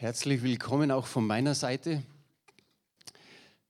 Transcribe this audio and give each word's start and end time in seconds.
Herzlich 0.00 0.44
willkommen 0.44 0.92
auch 0.92 1.08
von 1.08 1.26
meiner 1.26 1.56
Seite. 1.56 2.04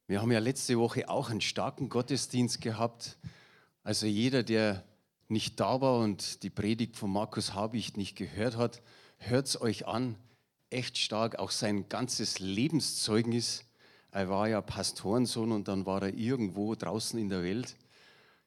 Wir 0.06 0.20
haben 0.20 0.30
ja 0.30 0.40
letzte 0.40 0.78
Woche 0.78 1.08
auch 1.08 1.30
einen 1.30 1.40
starken 1.40 1.88
Gottesdienst 1.88 2.60
gehabt. 2.60 3.16
Also 3.82 4.04
jeder, 4.04 4.42
der 4.42 4.84
nicht 5.28 5.58
da 5.58 5.80
war 5.80 6.00
und 6.00 6.42
die 6.42 6.50
Predigt 6.50 6.98
von 6.98 7.10
Markus 7.10 7.54
Habicht 7.54 7.96
nicht 7.96 8.14
gehört 8.14 8.58
hat, 8.58 8.82
hört 9.16 9.46
es 9.46 9.58
euch 9.58 9.86
an. 9.86 10.16
Echt 10.68 10.98
stark, 10.98 11.38
auch 11.38 11.50
sein 11.50 11.88
ganzes 11.88 12.40
Lebenszeugnis. 12.40 13.64
Er 14.10 14.28
war 14.28 14.50
ja 14.50 14.60
Pastorensohn 14.60 15.50
und 15.50 15.66
dann 15.66 15.86
war 15.86 16.02
er 16.02 16.12
irgendwo 16.12 16.74
draußen 16.74 17.18
in 17.18 17.30
der 17.30 17.42
Welt. 17.42 17.74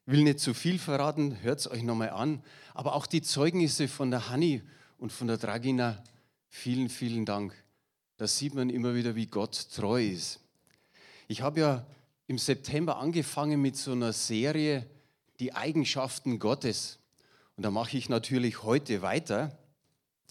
Ich 0.05 0.13
will 0.13 0.21
nicht 0.21 0.39
zu 0.39 0.53
viel 0.53 0.77
verraten, 0.77 1.41
hört 1.41 1.61
es 1.61 1.71
euch 1.71 1.81
nochmal 1.81 2.11
an. 2.11 2.43
Aber 2.75 2.93
auch 2.93 3.07
die 3.07 3.23
Zeugnisse 3.23 3.87
von 3.87 4.11
der 4.11 4.29
Hanni 4.29 4.61
und 4.99 5.11
von 5.11 5.25
der 5.25 5.37
Dragina, 5.37 6.03
vielen, 6.47 6.87
vielen 6.87 7.25
Dank 7.25 7.55
da 8.21 8.27
sieht 8.27 8.53
man 8.53 8.69
immer 8.69 8.93
wieder, 8.93 9.15
wie 9.15 9.25
Gott 9.25 9.69
treu 9.73 10.05
ist. 10.05 10.41
Ich 11.27 11.41
habe 11.41 11.59
ja 11.59 11.87
im 12.27 12.37
September 12.37 12.97
angefangen 12.97 13.59
mit 13.59 13.75
so 13.75 13.93
einer 13.93 14.13
Serie, 14.13 14.85
die 15.39 15.55
Eigenschaften 15.55 16.37
Gottes. 16.37 16.99
Und 17.57 17.63
da 17.63 17.71
mache 17.71 17.97
ich 17.97 18.09
natürlich 18.09 18.61
heute 18.61 19.01
weiter. 19.01 19.57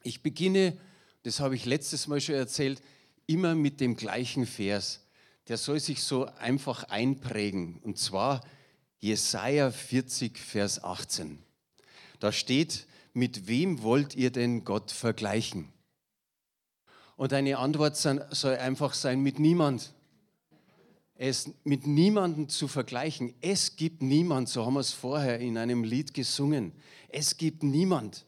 Ich 0.04 0.22
beginne, 0.22 0.78
das 1.24 1.40
habe 1.40 1.56
ich 1.56 1.64
letztes 1.64 2.06
Mal 2.06 2.20
schon 2.20 2.36
erzählt, 2.36 2.80
immer 3.26 3.56
mit 3.56 3.80
dem 3.80 3.96
gleichen 3.96 4.46
Vers. 4.46 5.00
Der 5.48 5.56
soll 5.56 5.80
sich 5.80 6.04
so 6.04 6.26
einfach 6.26 6.84
einprägen. 6.84 7.80
Und 7.82 7.98
zwar 7.98 8.40
Jesaja 9.00 9.72
40, 9.72 10.38
Vers 10.38 10.84
18. 10.84 11.42
Da 12.20 12.30
steht, 12.30 12.86
mit 13.14 13.48
wem 13.48 13.82
wollt 13.82 14.14
ihr 14.14 14.30
denn 14.30 14.62
Gott 14.62 14.92
vergleichen? 14.92 15.72
Und 17.20 17.32
deine 17.32 17.58
Antwort 17.58 17.98
soll 17.98 18.56
einfach 18.56 18.94
sein, 18.94 19.20
mit 19.20 19.38
niemand. 19.38 19.92
Es 21.16 21.50
mit 21.64 21.86
niemandem 21.86 22.48
zu 22.48 22.66
vergleichen. 22.66 23.34
Es 23.42 23.76
gibt 23.76 24.00
niemand, 24.00 24.48
so 24.48 24.64
haben 24.64 24.72
wir 24.72 24.80
es 24.80 24.94
vorher 24.94 25.38
in 25.38 25.58
einem 25.58 25.84
Lied 25.84 26.14
gesungen. 26.14 26.72
Es 27.10 27.36
gibt 27.36 27.62
niemand. 27.62 28.24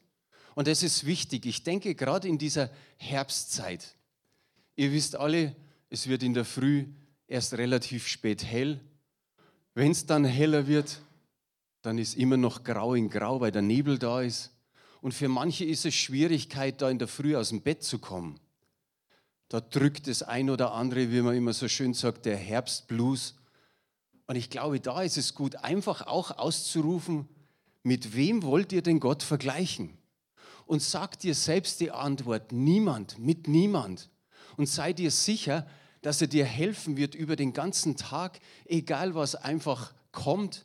Und 0.54 0.68
das 0.68 0.82
ist 0.82 1.06
wichtig. 1.06 1.46
Ich 1.46 1.62
denke 1.62 1.94
gerade 1.94 2.28
in 2.28 2.36
dieser 2.36 2.68
Herbstzeit. 2.98 3.94
Ihr 4.76 4.92
wisst 4.92 5.16
alle, 5.16 5.56
es 5.88 6.06
wird 6.06 6.22
in 6.22 6.34
der 6.34 6.44
Früh 6.44 6.84
erst 7.26 7.54
relativ 7.54 8.06
spät 8.06 8.44
hell. 8.44 8.78
Wenn 9.72 9.92
es 9.92 10.04
dann 10.04 10.26
heller 10.26 10.66
wird, 10.66 11.00
dann 11.80 11.96
ist 11.96 12.14
immer 12.14 12.36
noch 12.36 12.62
grau 12.62 12.92
in 12.92 13.08
grau, 13.08 13.40
weil 13.40 13.52
der 13.52 13.62
Nebel 13.62 13.98
da 13.98 14.20
ist. 14.20 14.50
Und 15.00 15.14
für 15.14 15.28
manche 15.28 15.64
ist 15.64 15.86
es 15.86 15.94
Schwierigkeit, 15.94 16.82
da 16.82 16.90
in 16.90 16.98
der 16.98 17.08
Früh 17.08 17.34
aus 17.34 17.48
dem 17.48 17.62
Bett 17.62 17.82
zu 17.82 17.98
kommen 17.98 18.38
da 19.52 19.60
drückt 19.60 20.06
das 20.06 20.22
ein 20.22 20.48
oder 20.48 20.72
andere, 20.72 21.12
wie 21.12 21.20
man 21.20 21.36
immer 21.36 21.52
so 21.52 21.68
schön 21.68 21.92
sagt, 21.92 22.24
der 22.24 22.38
Herbstblues. 22.38 23.34
Und 24.26 24.36
ich 24.36 24.48
glaube, 24.48 24.80
da 24.80 25.02
ist 25.02 25.18
es 25.18 25.34
gut, 25.34 25.56
einfach 25.56 26.06
auch 26.06 26.38
auszurufen, 26.38 27.28
mit 27.82 28.16
wem 28.16 28.44
wollt 28.44 28.72
ihr 28.72 28.80
denn 28.80 28.98
Gott 28.98 29.22
vergleichen? 29.22 29.98
Und 30.64 30.80
sagt 30.80 31.22
dir 31.22 31.34
selbst 31.34 31.80
die 31.80 31.90
Antwort, 31.90 32.50
niemand, 32.50 33.18
mit 33.18 33.46
niemand. 33.46 34.08
Und 34.56 34.70
sei 34.70 34.94
dir 34.94 35.10
sicher, 35.10 35.66
dass 36.00 36.22
er 36.22 36.28
dir 36.28 36.46
helfen 36.46 36.96
wird 36.96 37.14
über 37.14 37.36
den 37.36 37.52
ganzen 37.52 37.94
Tag, 37.98 38.40
egal 38.64 39.14
was 39.14 39.34
einfach 39.34 39.92
kommt, 40.12 40.64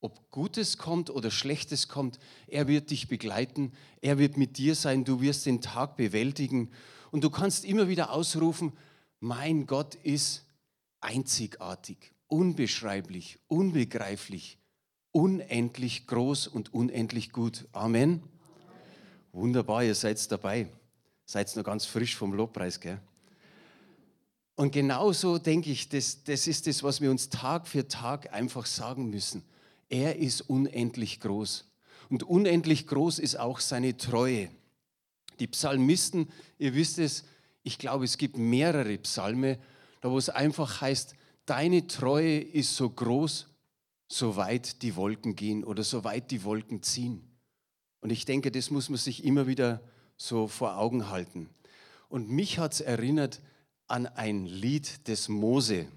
ob 0.00 0.30
Gutes 0.30 0.78
kommt 0.78 1.10
oder 1.10 1.30
Schlechtes 1.30 1.86
kommt, 1.86 2.18
er 2.46 2.66
wird 2.66 2.92
dich 2.92 3.08
begleiten, 3.08 3.72
er 4.00 4.16
wird 4.18 4.38
mit 4.38 4.56
dir 4.56 4.74
sein, 4.74 5.04
du 5.04 5.20
wirst 5.20 5.44
den 5.44 5.60
Tag 5.60 5.98
bewältigen 5.98 6.70
und 7.12 7.22
du 7.22 7.30
kannst 7.30 7.64
immer 7.64 7.88
wieder 7.88 8.10
ausrufen, 8.10 8.72
mein 9.20 9.66
Gott 9.66 9.94
ist 9.94 10.44
einzigartig, 11.00 12.10
unbeschreiblich, 12.26 13.38
unbegreiflich, 13.46 14.58
unendlich 15.12 16.08
groß 16.08 16.48
und 16.48 16.74
unendlich 16.74 17.30
gut. 17.30 17.68
Amen. 17.70 18.22
Wunderbar, 19.30 19.84
ihr 19.84 19.94
seid 19.94 20.30
dabei. 20.32 20.68
Seid 21.24 21.54
noch 21.54 21.64
ganz 21.64 21.84
frisch 21.84 22.16
vom 22.16 22.32
Lobpreis, 22.32 22.80
gell? 22.80 23.00
Und 24.54 24.72
genauso 24.72 25.38
denke 25.38 25.70
ich, 25.70 25.88
das, 25.88 26.24
das 26.24 26.46
ist 26.46 26.66
das, 26.66 26.82
was 26.82 27.00
wir 27.00 27.10
uns 27.10 27.28
Tag 27.28 27.68
für 27.68 27.88
Tag 27.88 28.32
einfach 28.32 28.66
sagen 28.66 29.10
müssen. 29.10 29.44
Er 29.88 30.16
ist 30.16 30.42
unendlich 30.42 31.20
groß. 31.20 31.70
Und 32.08 32.22
unendlich 32.22 32.86
groß 32.86 33.18
ist 33.18 33.38
auch 33.38 33.60
seine 33.60 33.96
Treue. 33.96 34.50
Die 35.42 35.48
Psalmisten, 35.48 36.28
ihr 36.56 36.72
wisst 36.72 37.00
es, 37.00 37.24
ich 37.64 37.76
glaube, 37.76 38.04
es 38.04 38.16
gibt 38.16 38.38
mehrere 38.38 38.96
Psalme, 38.98 39.58
da 40.00 40.08
wo 40.08 40.16
es 40.16 40.28
einfach 40.28 40.80
heißt, 40.80 41.16
deine 41.46 41.88
Treue 41.88 42.38
ist 42.38 42.76
so 42.76 42.88
groß, 42.88 43.48
so 44.06 44.36
weit 44.36 44.82
die 44.82 44.94
Wolken 44.94 45.34
gehen 45.34 45.64
oder 45.64 45.82
so 45.82 46.04
weit 46.04 46.30
die 46.30 46.44
Wolken 46.44 46.80
ziehen. 46.84 47.28
Und 48.02 48.10
ich 48.10 48.24
denke, 48.24 48.52
das 48.52 48.70
muss 48.70 48.88
man 48.88 48.98
sich 48.98 49.24
immer 49.24 49.48
wieder 49.48 49.82
so 50.16 50.46
vor 50.46 50.78
Augen 50.78 51.10
halten. 51.10 51.50
Und 52.08 52.30
mich 52.30 52.60
hat 52.60 52.74
es 52.74 52.80
erinnert 52.80 53.40
an 53.88 54.06
ein 54.06 54.46
Lied 54.46 55.08
des 55.08 55.28
Mose. 55.28 55.88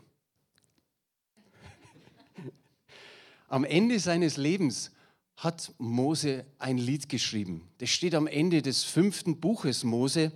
Am 3.47 3.63
Ende 3.63 3.99
seines 3.99 4.37
Lebens 4.37 4.89
hat 5.37 5.73
Mose 5.77 6.45
ein 6.59 6.77
Lied 6.77 7.09
geschrieben. 7.09 7.67
Das 7.79 7.89
steht 7.89 8.15
am 8.15 8.27
Ende 8.27 8.61
des 8.61 8.83
fünften 8.83 9.39
Buches 9.39 9.83
Mose. 9.83 10.31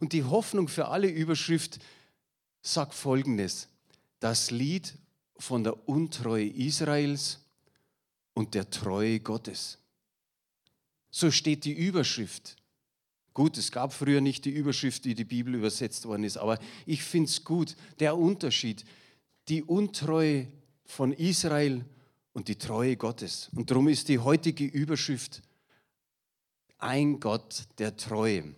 Und 0.00 0.12
die 0.12 0.24
Hoffnung 0.24 0.68
für 0.68 0.88
alle 0.88 1.08
Überschrift 1.08 1.78
sagt 2.62 2.94
folgendes. 2.94 3.68
Das 4.20 4.50
Lied 4.50 4.94
von 5.36 5.64
der 5.64 5.88
Untreue 5.88 6.46
Israels 6.46 7.40
und 8.34 8.54
der 8.54 8.70
Treue 8.70 9.20
Gottes. 9.20 9.78
So 11.10 11.30
steht 11.30 11.64
die 11.64 11.72
Überschrift. 11.72 12.56
Gut, 13.34 13.56
es 13.56 13.70
gab 13.70 13.92
früher 13.92 14.20
nicht 14.20 14.44
die 14.44 14.50
Überschrift, 14.50 15.04
wie 15.04 15.14
die 15.14 15.24
Bibel 15.24 15.54
übersetzt 15.54 16.06
worden 16.06 16.24
ist, 16.24 16.36
aber 16.36 16.58
ich 16.86 17.04
finde 17.04 17.28
es 17.30 17.44
gut, 17.44 17.76
der 18.00 18.16
Unterschied. 18.16 18.84
Die 19.48 19.62
Untreue 19.62 20.48
von 20.84 21.12
Israel 21.12 21.84
und 22.38 22.46
die 22.46 22.56
Treue 22.56 22.96
Gottes. 22.96 23.50
Und 23.56 23.68
darum 23.68 23.88
ist 23.88 24.08
die 24.08 24.20
heutige 24.20 24.64
Überschrift 24.64 25.42
ein 26.78 27.18
Gott 27.18 27.64
der 27.78 27.96
Treue. 27.96 28.54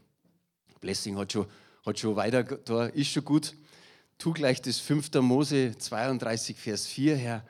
Blessing 0.83 1.17
hat 1.17 1.33
schon, 1.33 1.47
hat 1.87 1.99
schon 1.99 2.15
weiter, 2.15 2.45
da 2.45 2.89
ist 2.89 3.09
schon 3.09 3.25
gut. 3.25 3.55
Tu 4.19 4.35
gleich 4.35 4.61
das 4.61 4.81
5. 4.81 5.15
Mose 5.23 5.79
32, 5.79 6.59
Vers 6.59 6.87
4 6.89 7.17
her. 7.17 7.47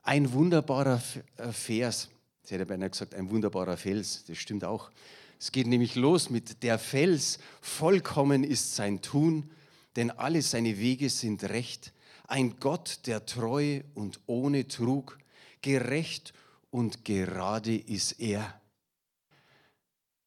Ein 0.00 0.32
wunderbarer 0.32 1.02
äh, 1.36 1.52
Vers. 1.52 2.08
Jetzt 2.40 2.50
hätte 2.50 2.62
er 2.62 2.66
beinahe 2.66 2.88
gesagt, 2.88 3.14
ein 3.14 3.28
wunderbarer 3.28 3.76
Fels. 3.76 4.24
Das 4.24 4.38
stimmt 4.38 4.64
auch. 4.64 4.90
Es 5.38 5.52
geht 5.52 5.66
nämlich 5.66 5.96
los 5.96 6.30
mit 6.30 6.62
der 6.62 6.78
Fels. 6.78 7.40
Vollkommen 7.60 8.42
ist 8.42 8.74
sein 8.74 9.02
Tun, 9.02 9.50
denn 9.96 10.10
alle 10.12 10.40
seine 10.40 10.78
Wege 10.78 11.10
sind 11.10 11.44
recht. 11.44 11.92
Ein 12.26 12.58
Gott 12.58 13.00
der 13.04 13.26
Treue 13.26 13.84
und 13.92 14.20
ohne 14.24 14.66
Trug 14.66 15.18
gerecht 15.62 16.32
und 16.70 17.04
gerade 17.04 17.76
ist 17.76 18.20
er. 18.20 18.60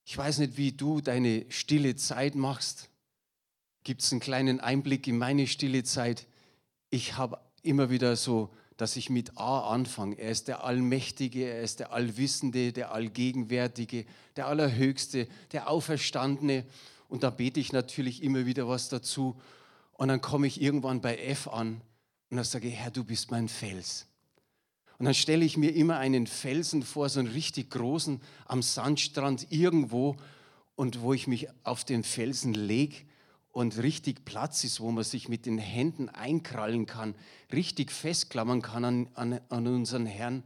Ich 0.06 0.18
weiß 0.18 0.40
nicht, 0.40 0.58
wie 0.58 0.72
du 0.72 1.02
deine 1.02 1.46
stille 1.50 1.96
Zeit 1.96 2.36
machst. 2.36 2.90
Gibt 3.84 4.02
es 4.02 4.12
einen 4.12 4.22
kleinen 4.22 4.60
Einblick 4.60 5.08
in 5.08 5.18
meine 5.18 5.48
stille 5.48 5.84
Zeit? 5.84 6.28
Ich 6.90 7.18
habe 7.18 7.40
immer 7.64 7.90
wieder 7.90 8.16
so, 8.16 8.54
dass 8.78 8.96
ich 8.96 9.10
mit 9.10 9.38
A 9.38 9.72
anfange. 9.72 10.18
Er 10.18 10.32
ist 10.32 10.48
der 10.48 10.64
Allmächtige, 10.64 11.46
er 11.46 11.62
ist 11.62 11.80
der 11.80 11.94
Allwissende, 11.94 12.74
der 12.74 12.92
Allgegenwärtige, 12.92 14.06
der 14.36 14.48
Allerhöchste, 14.48 15.28
der 15.52 15.70
Auferstandene. 15.70 16.66
Und 17.08 17.24
da 17.24 17.30
bete 17.30 17.60
ich 17.60 17.74
natürlich 17.74 18.24
immer 18.24 18.46
wieder 18.46 18.68
was 18.68 18.90
dazu. 18.90 19.40
Und 19.94 20.08
dann 20.08 20.20
komme 20.20 20.48
ich 20.48 20.62
irgendwann 20.62 21.00
bei 21.00 21.16
F 21.18 21.48
an 21.48 21.82
und 22.32 22.38
dann 22.38 22.46
sage 22.46 22.70
ich, 22.70 22.76
Herr, 22.76 22.92
du 22.92 23.04
bist 23.04 23.30
mein 23.30 23.48
Fels. 23.48 24.08
Und 25.02 25.06
dann 25.06 25.16
stelle 25.16 25.44
ich 25.44 25.58
mir 25.58 25.74
immer 25.74 25.98
einen 25.98 26.28
Felsen 26.28 26.84
vor, 26.84 27.10
so 27.10 27.22
einen 27.22 27.30
richtig 27.30 27.72
großen 27.72 28.22
am 28.46 28.62
Sandstrand 28.62 29.48
irgendwo 29.50 30.16
und 30.76 31.02
wo 31.02 31.12
ich 31.12 31.26
mich 31.26 31.48
auf 31.64 31.84
den 31.84 32.04
Felsen 32.04 32.54
lege 32.54 32.98
und 33.52 33.82
richtig 33.82 34.26
Platz 34.26 34.64
ist, 34.64 34.80
wo 34.80 34.92
man 34.92 35.04
sich 35.04 35.28
mit 35.28 35.48
den 35.48 35.58
Händen 35.58 36.08
einkrallen 36.10 36.86
kann, 36.86 37.16
richtig 37.52 37.92
festklammern 37.92 38.62
kann 38.62 38.86
an, 38.86 39.08
an, 39.16 39.42
an 39.50 39.66
unseren 39.66 40.06
Herrn. 40.06 40.44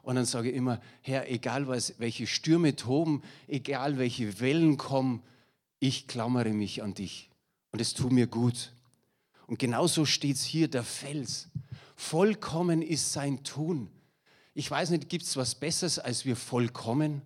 Und 0.00 0.14
dann 0.14 0.24
sage 0.24 0.52
ich 0.52 0.56
immer, 0.56 0.80
Herr, 1.02 1.30
egal 1.30 1.68
was, 1.68 1.96
welche 1.98 2.26
Stürme 2.26 2.76
toben, 2.76 3.22
egal 3.46 3.98
welche 3.98 4.40
Wellen 4.40 4.78
kommen, 4.78 5.22
ich 5.80 6.06
klammere 6.06 6.54
mich 6.54 6.82
an 6.82 6.94
dich. 6.94 7.28
Und 7.72 7.82
es 7.82 7.92
tut 7.92 8.12
mir 8.12 8.26
gut. 8.26 8.72
Und 9.46 9.58
genauso 9.58 10.06
steht 10.06 10.36
es 10.36 10.44
hier, 10.44 10.66
der 10.68 10.82
Fels. 10.82 11.48
Vollkommen 11.94 12.80
ist 12.80 13.12
sein 13.12 13.44
Tun. 13.44 13.90
Ich 14.58 14.68
weiß 14.68 14.90
nicht, 14.90 15.08
gibt 15.08 15.22
es 15.22 15.36
was 15.36 15.54
Besseres 15.54 16.00
als 16.00 16.24
wir 16.24 16.34
vollkommen? 16.34 17.22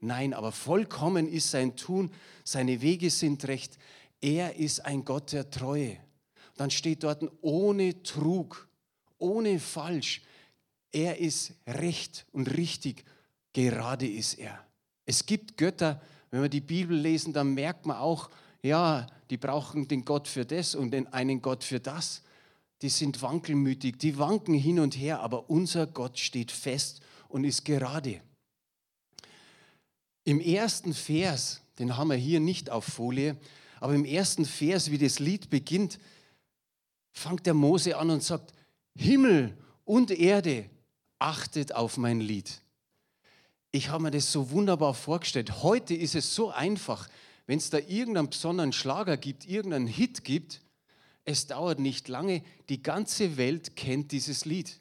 Nein, 0.00 0.34
aber 0.34 0.50
vollkommen 0.50 1.28
ist 1.28 1.52
sein 1.52 1.76
Tun, 1.76 2.10
seine 2.42 2.82
Wege 2.82 3.10
sind 3.10 3.46
recht. 3.46 3.78
Er 4.20 4.56
ist 4.56 4.84
ein 4.84 5.04
Gott 5.04 5.30
der 5.30 5.50
Treue. 5.50 5.98
Dann 6.56 6.72
steht 6.72 7.04
dort 7.04 7.22
ohne 7.42 8.02
Trug, 8.02 8.66
ohne 9.18 9.60
Falsch. 9.60 10.22
Er 10.90 11.18
ist 11.18 11.52
recht 11.64 12.26
und 12.32 12.48
richtig. 12.56 13.04
Gerade 13.52 14.08
ist 14.08 14.34
er. 14.34 14.58
Es 15.06 15.26
gibt 15.26 15.58
Götter, 15.58 16.02
wenn 16.32 16.42
wir 16.42 16.48
die 16.48 16.60
Bibel 16.60 16.98
lesen, 16.98 17.32
dann 17.32 17.54
merkt 17.54 17.86
man 17.86 17.98
auch, 17.98 18.30
ja, 18.62 19.06
die 19.30 19.36
brauchen 19.36 19.86
den 19.86 20.04
Gott 20.04 20.26
für 20.26 20.44
das 20.44 20.74
und 20.74 20.90
den 20.90 21.06
einen 21.06 21.40
Gott 21.40 21.62
für 21.62 21.78
das. 21.78 22.24
Die 22.82 22.88
sind 22.88 23.22
wankelmütig, 23.22 23.98
die 23.98 24.18
wanken 24.18 24.54
hin 24.54 24.78
und 24.78 24.96
her, 24.96 25.20
aber 25.20 25.50
unser 25.50 25.86
Gott 25.86 26.18
steht 26.18 26.52
fest 26.52 27.00
und 27.28 27.44
ist 27.44 27.64
gerade. 27.64 28.20
Im 30.24 30.40
ersten 30.40 30.94
Vers, 30.94 31.62
den 31.78 31.96
haben 31.96 32.08
wir 32.08 32.16
hier 32.16 32.40
nicht 32.40 32.70
auf 32.70 32.84
Folie, 32.84 33.36
aber 33.80 33.94
im 33.94 34.04
ersten 34.04 34.44
Vers, 34.44 34.90
wie 34.90 34.98
das 34.98 35.18
Lied 35.18 35.50
beginnt, 35.50 35.98
fängt 37.12 37.46
der 37.46 37.54
Mose 37.54 37.96
an 37.96 38.10
und 38.10 38.22
sagt, 38.22 38.52
Himmel 38.94 39.56
und 39.84 40.10
Erde, 40.10 40.68
achtet 41.18 41.74
auf 41.74 41.96
mein 41.96 42.20
Lied. 42.20 42.60
Ich 43.72 43.88
habe 43.90 44.04
mir 44.04 44.10
das 44.10 44.30
so 44.30 44.50
wunderbar 44.50 44.94
vorgestellt. 44.94 45.62
Heute 45.62 45.94
ist 45.94 46.14
es 46.14 46.34
so 46.34 46.50
einfach, 46.50 47.08
wenn 47.46 47.58
es 47.58 47.70
da 47.70 47.78
irgendeinen 47.78 48.30
besonderen 48.30 48.72
Schlager 48.72 49.16
gibt, 49.16 49.46
irgendeinen 49.46 49.86
Hit 49.86 50.24
gibt, 50.24 50.60
es 51.28 51.46
dauert 51.46 51.78
nicht 51.78 52.08
lange, 52.08 52.42
die 52.70 52.82
ganze 52.82 53.36
Welt 53.36 53.76
kennt 53.76 54.12
dieses 54.12 54.46
Lied. 54.46 54.80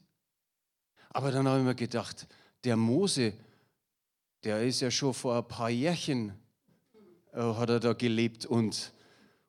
Aber 1.10 1.30
dann 1.30 1.46
habe 1.46 1.60
ich 1.60 1.66
mir 1.66 1.76
gedacht, 1.76 2.26
der 2.64 2.78
Mose, 2.78 3.34
der 4.46 4.64
ist 4.64 4.80
ja 4.80 4.90
schon 4.90 5.14
vor 5.14 5.36
ein 5.36 5.48
paar 5.50 5.70
Jährchen, 5.70 6.32
äh, 7.34 7.42
hat 7.42 7.70
er 7.70 7.82
da 7.82 7.92
gelebt 7.92 8.46
und, 8.46 8.94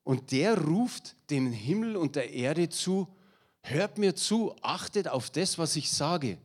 und 0.02 0.32
der 0.32 0.58
ruft 0.60 1.14
dem 1.30 1.52
Himmel 1.52 1.96
und 1.96 2.16
der 2.16 2.32
Erde 2.32 2.68
zu, 2.68 3.06
hört 3.62 3.96
mir 3.98 4.16
zu, 4.16 4.56
achtet 4.60 5.06
auf 5.06 5.30
das, 5.30 5.56
was 5.56 5.76
ich 5.76 5.92
sage. 5.92 6.36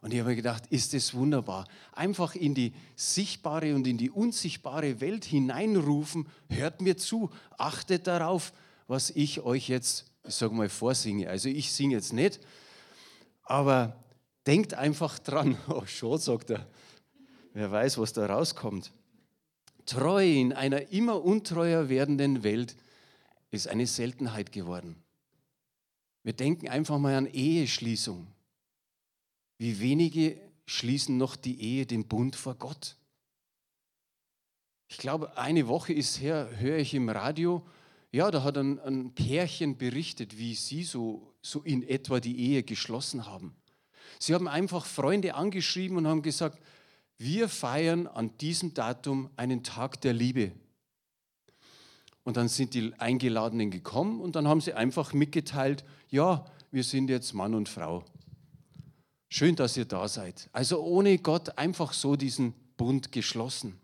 Und 0.00 0.12
ich 0.12 0.18
habe 0.18 0.30
mir 0.30 0.36
gedacht, 0.36 0.66
ist 0.66 0.94
das 0.94 1.14
wunderbar. 1.14 1.64
Einfach 1.92 2.34
in 2.34 2.56
die 2.56 2.72
sichtbare 2.96 3.72
und 3.76 3.86
in 3.86 3.98
die 3.98 4.10
unsichtbare 4.10 5.00
Welt 5.00 5.24
hineinrufen, 5.24 6.28
hört 6.48 6.80
mir 6.80 6.96
zu, 6.96 7.30
achtet 7.56 8.08
darauf, 8.08 8.52
was 8.86 9.10
ich 9.10 9.40
euch 9.40 9.68
jetzt, 9.68 10.06
ich 10.24 10.34
sage 10.34 10.54
mal, 10.54 10.68
vorsinge. 10.68 11.28
Also 11.28 11.48
ich 11.48 11.72
singe 11.72 11.94
jetzt 11.94 12.12
nicht, 12.12 12.40
aber 13.42 13.96
denkt 14.46 14.74
einfach 14.74 15.18
dran. 15.18 15.56
Oh, 15.68 15.84
schon, 15.86 16.18
sagt 16.18 16.50
er. 16.50 16.66
Wer 17.52 17.70
weiß, 17.70 17.98
was 17.98 18.12
da 18.12 18.26
rauskommt. 18.26 18.92
Treu 19.86 20.24
in 20.24 20.52
einer 20.52 20.90
immer 20.90 21.24
untreuer 21.24 21.88
werdenden 21.88 22.42
Welt 22.42 22.76
ist 23.50 23.68
eine 23.68 23.86
Seltenheit 23.86 24.52
geworden. 24.52 24.96
Wir 26.22 26.32
denken 26.32 26.68
einfach 26.68 26.98
mal 26.98 27.14
an 27.14 27.26
Eheschließung. 27.26 28.26
Wie 29.58 29.80
wenige 29.80 30.40
schließen 30.66 31.16
noch 31.16 31.36
die 31.36 31.60
Ehe 31.60 31.86
den 31.86 32.06
Bund 32.06 32.34
vor 32.34 32.56
Gott? 32.56 32.96
Ich 34.88 34.98
glaube, 34.98 35.36
eine 35.36 35.68
Woche 35.68 35.92
ist 35.92 36.20
her, 36.20 36.50
höre 36.58 36.78
ich 36.78 36.94
im 36.94 37.08
Radio, 37.08 37.64
ja, 38.16 38.30
da 38.30 38.42
hat 38.42 38.56
ein, 38.56 38.80
ein 38.80 39.14
Pärchen 39.14 39.76
berichtet, 39.76 40.38
wie 40.38 40.54
sie 40.54 40.84
so, 40.84 41.34
so 41.42 41.60
in 41.60 41.86
etwa 41.86 42.18
die 42.18 42.38
Ehe 42.38 42.62
geschlossen 42.62 43.26
haben. 43.26 43.54
Sie 44.18 44.32
haben 44.32 44.48
einfach 44.48 44.86
Freunde 44.86 45.34
angeschrieben 45.34 45.98
und 45.98 46.06
haben 46.06 46.22
gesagt, 46.22 46.58
wir 47.18 47.50
feiern 47.50 48.06
an 48.06 48.34
diesem 48.38 48.72
Datum 48.72 49.28
einen 49.36 49.62
Tag 49.62 50.00
der 50.00 50.14
Liebe. 50.14 50.52
Und 52.24 52.38
dann 52.38 52.48
sind 52.48 52.72
die 52.72 52.94
Eingeladenen 52.96 53.70
gekommen 53.70 54.22
und 54.22 54.34
dann 54.34 54.48
haben 54.48 54.62
sie 54.62 54.72
einfach 54.72 55.12
mitgeteilt, 55.12 55.84
ja, 56.08 56.46
wir 56.70 56.84
sind 56.84 57.10
jetzt 57.10 57.34
Mann 57.34 57.54
und 57.54 57.68
Frau. 57.68 58.02
Schön, 59.28 59.56
dass 59.56 59.76
ihr 59.76 59.84
da 59.84 60.08
seid. 60.08 60.48
Also 60.52 60.82
ohne 60.82 61.18
Gott 61.18 61.58
einfach 61.58 61.92
so 61.92 62.16
diesen 62.16 62.54
Bund 62.78 63.12
geschlossen. 63.12 63.78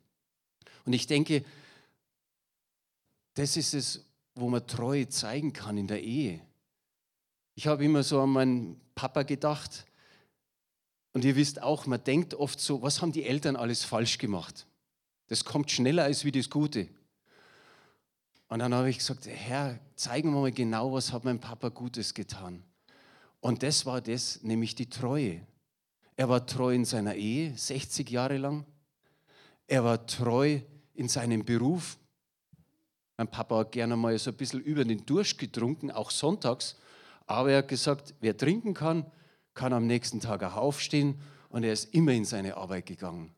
Und 0.86 0.94
ich 0.94 1.06
denke, 1.06 1.44
das 3.34 3.58
ist 3.58 3.74
es, 3.74 4.11
wo 4.34 4.48
man 4.48 4.66
Treue 4.66 5.08
zeigen 5.08 5.52
kann 5.52 5.76
in 5.76 5.86
der 5.86 6.02
Ehe. 6.02 6.40
Ich 7.54 7.66
habe 7.66 7.84
immer 7.84 8.02
so 8.02 8.20
an 8.20 8.30
meinen 8.30 8.80
Papa 8.94 9.22
gedacht. 9.22 9.86
Und 11.12 11.24
ihr 11.24 11.36
wisst 11.36 11.62
auch, 11.62 11.86
man 11.86 12.02
denkt 12.02 12.34
oft 12.34 12.58
so, 12.58 12.80
was 12.80 13.02
haben 13.02 13.12
die 13.12 13.24
Eltern 13.24 13.56
alles 13.56 13.84
falsch 13.84 14.16
gemacht? 14.18 14.66
Das 15.28 15.44
kommt 15.44 15.70
schneller 15.70 16.04
als 16.04 16.24
wie 16.24 16.32
das 16.32 16.48
Gute. 16.48 16.88
Und 18.48 18.58
dann 18.58 18.74
habe 18.74 18.90
ich 18.90 18.98
gesagt, 18.98 19.26
Herr, 19.26 19.78
zeigen 19.96 20.32
wir 20.32 20.40
mal 20.40 20.52
genau, 20.52 20.92
was 20.92 21.12
hat 21.12 21.24
mein 21.24 21.40
Papa 21.40 21.68
Gutes 21.68 22.12
getan. 22.14 22.62
Und 23.40 23.62
das 23.62 23.86
war 23.86 24.00
das, 24.00 24.42
nämlich 24.42 24.74
die 24.74 24.88
Treue. 24.88 25.40
Er 26.16 26.28
war 26.28 26.46
treu 26.46 26.74
in 26.74 26.84
seiner 26.84 27.14
Ehe, 27.14 27.56
60 27.56 28.10
Jahre 28.10 28.36
lang. 28.36 28.64
Er 29.66 29.84
war 29.84 30.06
treu 30.06 30.60
in 30.94 31.08
seinem 31.08 31.44
Beruf. 31.44 31.98
Mein 33.16 33.28
Papa 33.28 33.58
hat 33.58 33.72
gerne 33.72 33.96
mal 33.96 34.18
so 34.18 34.30
ein 34.30 34.36
bisschen 34.36 34.60
über 34.60 34.84
den 34.84 35.04
Durst 35.06 35.38
getrunken, 35.38 35.90
auch 35.90 36.10
sonntags. 36.10 36.76
Aber 37.26 37.50
er 37.50 37.58
hat 37.58 37.68
gesagt, 37.68 38.14
wer 38.20 38.36
trinken 38.36 38.74
kann, 38.74 39.06
kann 39.54 39.72
am 39.72 39.86
nächsten 39.86 40.20
Tag 40.20 40.42
auch 40.42 40.56
aufstehen. 40.56 41.20
Und 41.48 41.64
er 41.64 41.72
ist 41.72 41.94
immer 41.94 42.12
in 42.12 42.24
seine 42.24 42.56
Arbeit 42.56 42.86
gegangen. 42.86 43.34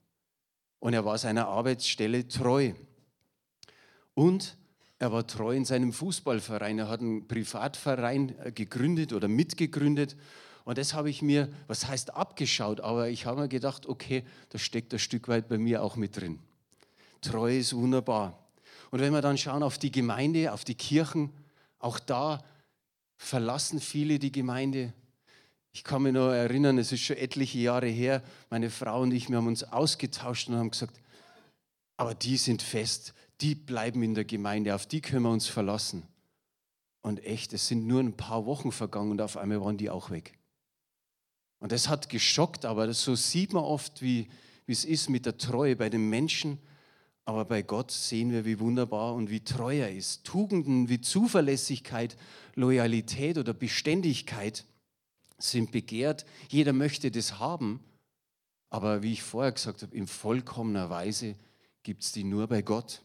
Und 0.78 0.94
er 0.94 1.04
war 1.04 1.18
seiner 1.18 1.48
Arbeitsstelle 1.48 2.28
treu. 2.28 2.72
Und 4.14 4.56
er 4.98 5.12
war 5.12 5.26
treu 5.26 5.54
in 5.54 5.64
seinem 5.64 5.92
Fußballverein. 5.92 6.78
Er 6.78 6.88
hat 6.88 7.00
einen 7.00 7.26
Privatverein 7.26 8.38
äh, 8.38 8.52
gegründet 8.52 9.12
oder 9.12 9.28
mitgegründet. 9.28 10.16
Und 10.64 10.78
das 10.78 10.94
habe 10.94 11.10
ich 11.10 11.20
mir, 11.20 11.48
was 11.66 11.86
heißt 11.86 12.14
abgeschaut, 12.14 12.80
aber 12.80 13.08
ich 13.08 13.26
habe 13.26 13.42
mir 13.42 13.48
gedacht, 13.48 13.86
okay, 13.86 14.24
das 14.48 14.62
steckt 14.62 14.94
ein 14.94 14.98
Stück 14.98 15.28
weit 15.28 15.48
bei 15.48 15.58
mir 15.58 15.82
auch 15.82 15.96
mit 15.96 16.16
drin. 16.16 16.38
Treu 17.20 17.58
ist 17.58 17.74
wunderbar. 17.74 18.43
Und 18.94 19.00
wenn 19.00 19.12
wir 19.12 19.22
dann 19.22 19.36
schauen 19.36 19.64
auf 19.64 19.76
die 19.76 19.90
Gemeinde, 19.90 20.52
auf 20.52 20.62
die 20.62 20.76
Kirchen, 20.76 21.32
auch 21.80 21.98
da 21.98 22.44
verlassen 23.16 23.80
viele 23.80 24.20
die 24.20 24.30
Gemeinde. 24.30 24.92
Ich 25.72 25.82
kann 25.82 26.02
mich 26.02 26.12
noch 26.12 26.30
erinnern, 26.30 26.78
es 26.78 26.92
ist 26.92 27.00
schon 27.00 27.16
etliche 27.16 27.58
Jahre 27.58 27.88
her, 27.88 28.22
meine 28.50 28.70
Frau 28.70 29.02
und 29.02 29.10
ich, 29.10 29.28
wir 29.28 29.38
haben 29.38 29.48
uns 29.48 29.64
ausgetauscht 29.64 30.48
und 30.48 30.54
haben 30.54 30.70
gesagt, 30.70 31.00
aber 31.96 32.14
die 32.14 32.36
sind 32.36 32.62
fest, 32.62 33.14
die 33.40 33.56
bleiben 33.56 34.00
in 34.04 34.14
der 34.14 34.24
Gemeinde, 34.24 34.72
auf 34.72 34.86
die 34.86 35.00
können 35.00 35.22
wir 35.22 35.32
uns 35.32 35.48
verlassen. 35.48 36.04
Und 37.02 37.24
echt, 37.24 37.52
es 37.52 37.66
sind 37.66 37.88
nur 37.88 37.98
ein 37.98 38.16
paar 38.16 38.46
Wochen 38.46 38.70
vergangen 38.70 39.10
und 39.10 39.20
auf 39.20 39.36
einmal 39.36 39.60
waren 39.60 39.76
die 39.76 39.90
auch 39.90 40.10
weg. 40.10 40.38
Und 41.58 41.72
das 41.72 41.88
hat 41.88 42.08
geschockt, 42.10 42.64
aber 42.64 42.94
so 42.94 43.16
sieht 43.16 43.54
man 43.54 43.64
oft, 43.64 44.02
wie, 44.02 44.28
wie 44.66 44.72
es 44.72 44.84
ist 44.84 45.10
mit 45.10 45.26
der 45.26 45.36
Treue 45.36 45.74
bei 45.74 45.90
den 45.90 46.08
Menschen. 46.08 46.60
Aber 47.26 47.44
bei 47.46 47.62
Gott 47.62 47.90
sehen 47.90 48.32
wir, 48.32 48.44
wie 48.44 48.60
wunderbar 48.60 49.14
und 49.14 49.30
wie 49.30 49.40
treu 49.40 49.78
er 49.78 49.92
ist. 49.92 50.24
Tugenden 50.24 50.88
wie 50.88 51.00
Zuverlässigkeit, 51.00 52.16
Loyalität 52.54 53.38
oder 53.38 53.54
Beständigkeit 53.54 54.64
sind 55.38 55.72
begehrt. 55.72 56.26
Jeder 56.48 56.72
möchte 56.72 57.10
das 57.10 57.38
haben. 57.38 57.80
Aber 58.68 59.02
wie 59.02 59.12
ich 59.12 59.22
vorher 59.22 59.52
gesagt 59.52 59.82
habe, 59.82 59.96
in 59.96 60.06
vollkommener 60.06 60.90
Weise 60.90 61.36
gibt 61.82 62.02
es 62.02 62.12
die 62.12 62.24
nur 62.24 62.46
bei 62.46 62.60
Gott. 62.60 63.02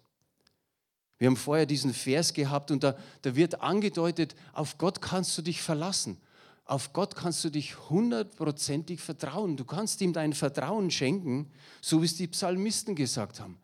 Wir 1.18 1.28
haben 1.28 1.38
vorher 1.38 1.66
diesen 1.66 1.94
Vers 1.94 2.34
gehabt 2.34 2.72
und 2.72 2.84
da, 2.84 2.98
da 3.22 3.36
wird 3.36 3.62
angedeutet, 3.62 4.36
auf 4.54 4.78
Gott 4.78 5.02
kannst 5.02 5.38
du 5.38 5.42
dich 5.42 5.62
verlassen. 5.62 6.18
Auf 6.66 6.94
Gott 6.94 7.16
kannst 7.16 7.44
du 7.44 7.50
dich 7.50 7.90
hundertprozentig 7.90 9.02
vertrauen. 9.02 9.58
Du 9.58 9.66
kannst 9.66 10.02
ihm 10.02 10.14
dein 10.14 10.34
Vertrauen 10.34 10.92
schenken, 10.92 11.52
so 11.82 12.02
wie 12.02 12.06
es 12.06 12.16
die 12.16 12.28
Psalmisten 12.28 12.96
gesagt 12.96 13.40
haben. 13.40 13.58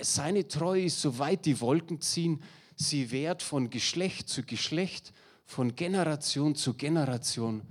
Seine 0.00 0.46
Treue 0.48 0.84
ist, 0.84 1.00
soweit 1.00 1.44
die 1.46 1.60
Wolken 1.60 2.00
ziehen, 2.00 2.42
sie 2.76 3.10
währt 3.10 3.42
von 3.42 3.70
Geschlecht 3.70 4.28
zu 4.28 4.42
Geschlecht, 4.42 5.12
von 5.44 5.74
Generation 5.74 6.54
zu 6.54 6.74
Generation. 6.74 7.62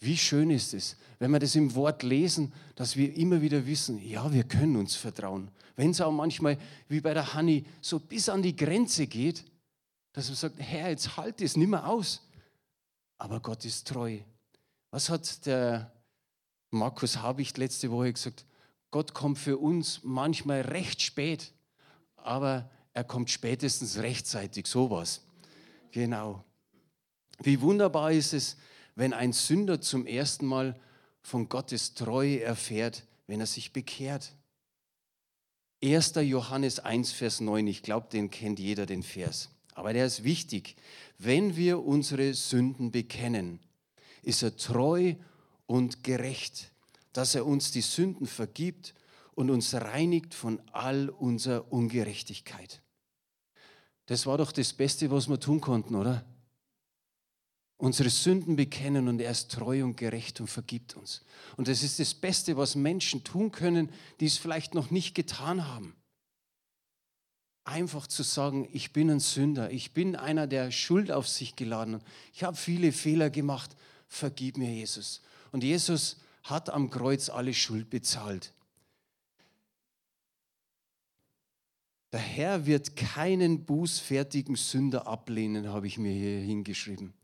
Wie 0.00 0.16
schön 0.16 0.50
ist 0.50 0.74
es, 0.74 0.96
wenn 1.18 1.30
wir 1.30 1.38
das 1.38 1.54
im 1.54 1.74
Wort 1.74 2.02
lesen, 2.02 2.52
dass 2.74 2.96
wir 2.96 3.14
immer 3.14 3.40
wieder 3.40 3.64
wissen, 3.66 4.04
ja, 4.04 4.32
wir 4.32 4.44
können 4.44 4.76
uns 4.76 4.96
vertrauen. 4.96 5.48
Wenn 5.76 5.90
es 5.90 6.00
auch 6.00 6.10
manchmal, 6.10 6.58
wie 6.88 7.00
bei 7.00 7.14
der 7.14 7.34
Hanni, 7.34 7.64
so 7.80 8.00
bis 8.00 8.28
an 8.28 8.42
die 8.42 8.56
Grenze 8.56 9.06
geht, 9.06 9.44
dass 10.12 10.28
man 10.28 10.36
sagt, 10.36 10.56
Herr, 10.58 10.90
jetzt 10.90 11.16
halt 11.16 11.40
es 11.40 11.56
nicht 11.56 11.68
mehr 11.68 11.86
aus. 11.86 12.20
Aber 13.18 13.40
Gott 13.40 13.64
ist 13.64 13.86
treu. 13.86 14.18
Was 14.90 15.08
hat 15.08 15.46
der 15.46 15.92
Markus 16.70 17.18
Habicht 17.18 17.56
letzte 17.56 17.90
Woche 17.90 18.12
gesagt? 18.12 18.44
Gott 18.90 19.14
kommt 19.14 19.38
für 19.38 19.56
uns 19.56 20.00
manchmal 20.02 20.60
recht 20.60 21.00
spät, 21.00 21.52
aber 22.24 22.70
er 22.94 23.04
kommt 23.04 23.30
spätestens 23.30 23.98
rechtzeitig, 23.98 24.66
sowas. 24.66 25.22
Genau. 25.90 26.44
Wie 27.40 27.60
wunderbar 27.60 28.12
ist 28.12 28.32
es, 28.32 28.56
wenn 28.94 29.12
ein 29.12 29.32
Sünder 29.32 29.80
zum 29.80 30.06
ersten 30.06 30.46
Mal 30.46 30.78
von 31.22 31.48
Gottes 31.48 31.94
Treue 31.94 32.42
erfährt, 32.42 33.04
wenn 33.26 33.40
er 33.40 33.46
sich 33.46 33.72
bekehrt. 33.72 34.34
1. 35.82 36.14
Johannes 36.16 36.78
1, 36.78 37.12
Vers 37.12 37.40
9, 37.40 37.66
ich 37.66 37.82
glaube, 37.82 38.08
den 38.12 38.30
kennt 38.30 38.58
jeder, 38.58 38.86
den 38.86 39.02
Vers. 39.02 39.50
aber 39.74 39.92
der 39.92 40.06
ist 40.06 40.22
wichtig. 40.24 40.76
Wenn 41.18 41.56
wir 41.56 41.84
unsere 41.84 42.34
Sünden 42.34 42.90
bekennen, 42.90 43.60
ist 44.22 44.42
er 44.42 44.56
treu 44.56 45.14
und 45.66 46.04
gerecht, 46.04 46.70
dass 47.12 47.34
er 47.34 47.46
uns 47.46 47.72
die 47.72 47.80
Sünden 47.80 48.26
vergibt 48.26 48.94
und 49.34 49.50
uns 49.50 49.74
reinigt 49.74 50.34
von 50.34 50.60
all 50.72 51.08
unserer 51.08 51.72
Ungerechtigkeit. 51.72 52.82
Das 54.06 54.26
war 54.26 54.38
doch 54.38 54.52
das 54.52 54.72
Beste, 54.72 55.10
was 55.10 55.28
wir 55.28 55.40
tun 55.40 55.60
konnten, 55.60 55.94
oder? 55.94 56.24
Unsere 57.78 58.10
Sünden 58.10 58.56
bekennen 58.56 59.08
und 59.08 59.20
er 59.20 59.30
ist 59.30 59.50
treu 59.50 59.82
und 59.82 59.96
gerecht 59.96 60.40
und 60.40 60.48
vergibt 60.48 60.94
uns. 60.96 61.24
Und 61.56 61.66
das 61.66 61.82
ist 61.82 61.98
das 61.98 62.14
Beste, 62.14 62.56
was 62.56 62.76
Menschen 62.76 63.24
tun 63.24 63.50
können, 63.50 63.90
die 64.20 64.26
es 64.26 64.38
vielleicht 64.38 64.74
noch 64.74 64.90
nicht 64.90 65.14
getan 65.14 65.66
haben. 65.66 65.96
Einfach 67.64 68.06
zu 68.06 68.22
sagen, 68.22 68.68
ich 68.72 68.92
bin 68.92 69.10
ein 69.10 69.20
Sünder, 69.20 69.70
ich 69.70 69.94
bin 69.94 70.14
einer, 70.14 70.46
der 70.46 70.70
Schuld 70.70 71.10
auf 71.10 71.28
sich 71.28 71.56
geladen 71.56 71.94
hat. 71.94 72.04
Ich 72.32 72.44
habe 72.44 72.56
viele 72.56 72.92
Fehler 72.92 73.30
gemacht, 73.30 73.76
vergib 74.08 74.58
mir 74.58 74.72
Jesus. 74.72 75.22
Und 75.52 75.64
Jesus 75.64 76.18
hat 76.44 76.70
am 76.70 76.90
Kreuz 76.90 77.28
alle 77.28 77.54
Schuld 77.54 77.88
bezahlt. 77.88 78.52
Der 82.12 82.20
Herr 82.20 82.66
wird 82.66 82.94
keinen 82.94 83.64
bußfertigen 83.64 84.54
Sünder 84.54 85.06
ablehnen, 85.06 85.68
habe 85.70 85.86
ich 85.86 85.96
mir 85.96 86.12
hier 86.12 86.40
hingeschrieben. 86.40 87.14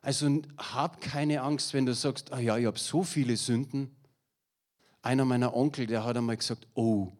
Also 0.00 0.42
hab 0.56 1.00
keine 1.00 1.42
Angst, 1.42 1.74
wenn 1.74 1.84
du 1.84 1.94
sagst, 1.94 2.32
ah 2.32 2.40
ja, 2.40 2.56
ich 2.56 2.66
habe 2.66 2.78
so 2.78 3.04
viele 3.04 3.36
Sünden. 3.36 3.94
Einer 5.02 5.26
meiner 5.26 5.54
Onkel, 5.54 5.86
der 5.86 6.04
hat 6.04 6.16
einmal 6.16 6.38
gesagt, 6.38 6.66
oh, 6.74 7.12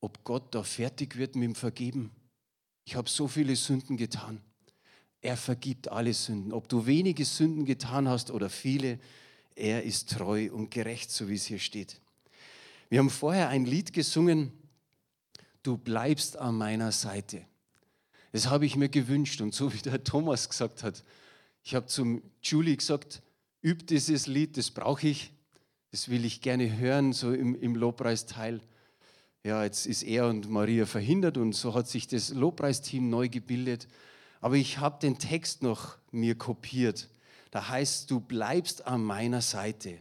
ob 0.00 0.24
Gott 0.24 0.54
da 0.54 0.64
fertig 0.64 1.16
wird 1.16 1.36
mit 1.36 1.44
dem 1.44 1.54
Vergeben. 1.54 2.10
Ich 2.84 2.96
habe 2.96 3.08
so 3.08 3.28
viele 3.28 3.54
Sünden 3.54 3.96
getan. 3.96 4.40
Er 5.22 5.36
vergibt 5.36 5.88
alle 5.88 6.12
Sünden. 6.12 6.52
Ob 6.52 6.68
du 6.68 6.86
wenige 6.86 7.24
Sünden 7.24 7.66
getan 7.66 8.08
hast 8.08 8.30
oder 8.30 8.50
viele, 8.50 8.98
er 9.54 9.84
ist 9.84 10.10
treu 10.10 10.50
und 10.52 10.70
gerecht, 10.70 11.10
so 11.10 11.28
wie 11.28 11.34
es 11.34 11.44
hier 11.44 11.58
steht. 11.58 12.00
Wir 12.88 12.98
haben 12.98 13.10
vorher 13.10 13.48
ein 13.48 13.64
Lied 13.64 13.92
gesungen, 13.92 14.52
du 15.62 15.76
bleibst 15.76 16.36
an 16.36 16.56
meiner 16.56 16.92
Seite. 16.92 17.44
Das 18.32 18.48
habe 18.48 18.66
ich 18.66 18.76
mir 18.76 18.88
gewünscht 18.88 19.40
und 19.40 19.54
so 19.54 19.72
wie 19.72 19.78
der 19.78 20.04
Thomas 20.04 20.48
gesagt 20.48 20.82
hat, 20.82 21.04
ich 21.62 21.74
habe 21.74 21.86
zum 21.86 22.22
Julie 22.42 22.76
gesagt, 22.76 23.22
üb 23.62 23.86
dieses 23.86 24.26
Lied, 24.26 24.56
das 24.56 24.70
brauche 24.70 25.08
ich, 25.08 25.32
das 25.90 26.08
will 26.08 26.24
ich 26.24 26.40
gerne 26.40 26.78
hören, 26.78 27.12
so 27.12 27.32
im, 27.32 27.54
im 27.60 27.74
Lobpreisteil. 27.74 28.60
Ja, 29.44 29.64
jetzt 29.64 29.86
ist 29.86 30.02
er 30.02 30.28
und 30.28 30.48
Maria 30.50 30.86
verhindert 30.86 31.36
und 31.36 31.54
so 31.54 31.74
hat 31.74 31.88
sich 31.88 32.06
das 32.06 32.30
Lobpreisteam 32.30 33.08
neu 33.10 33.28
gebildet. 33.28 33.88
Aber 34.40 34.56
ich 34.56 34.78
habe 34.78 35.00
den 35.00 35.18
Text 35.18 35.62
noch 35.62 35.96
mir 36.10 36.36
kopiert. 36.36 37.08
Da 37.50 37.68
heißt, 37.68 38.10
du 38.10 38.20
bleibst 38.20 38.86
an 38.86 39.02
meiner 39.02 39.42
Seite. 39.42 39.98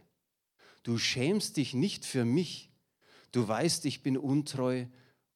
Du 0.83 0.97
schämst 0.97 1.57
dich 1.57 1.73
nicht 1.73 2.05
für 2.05 2.25
mich. 2.25 2.69
Du 3.31 3.47
weißt, 3.47 3.85
ich 3.85 4.01
bin 4.01 4.17
untreu 4.17 4.85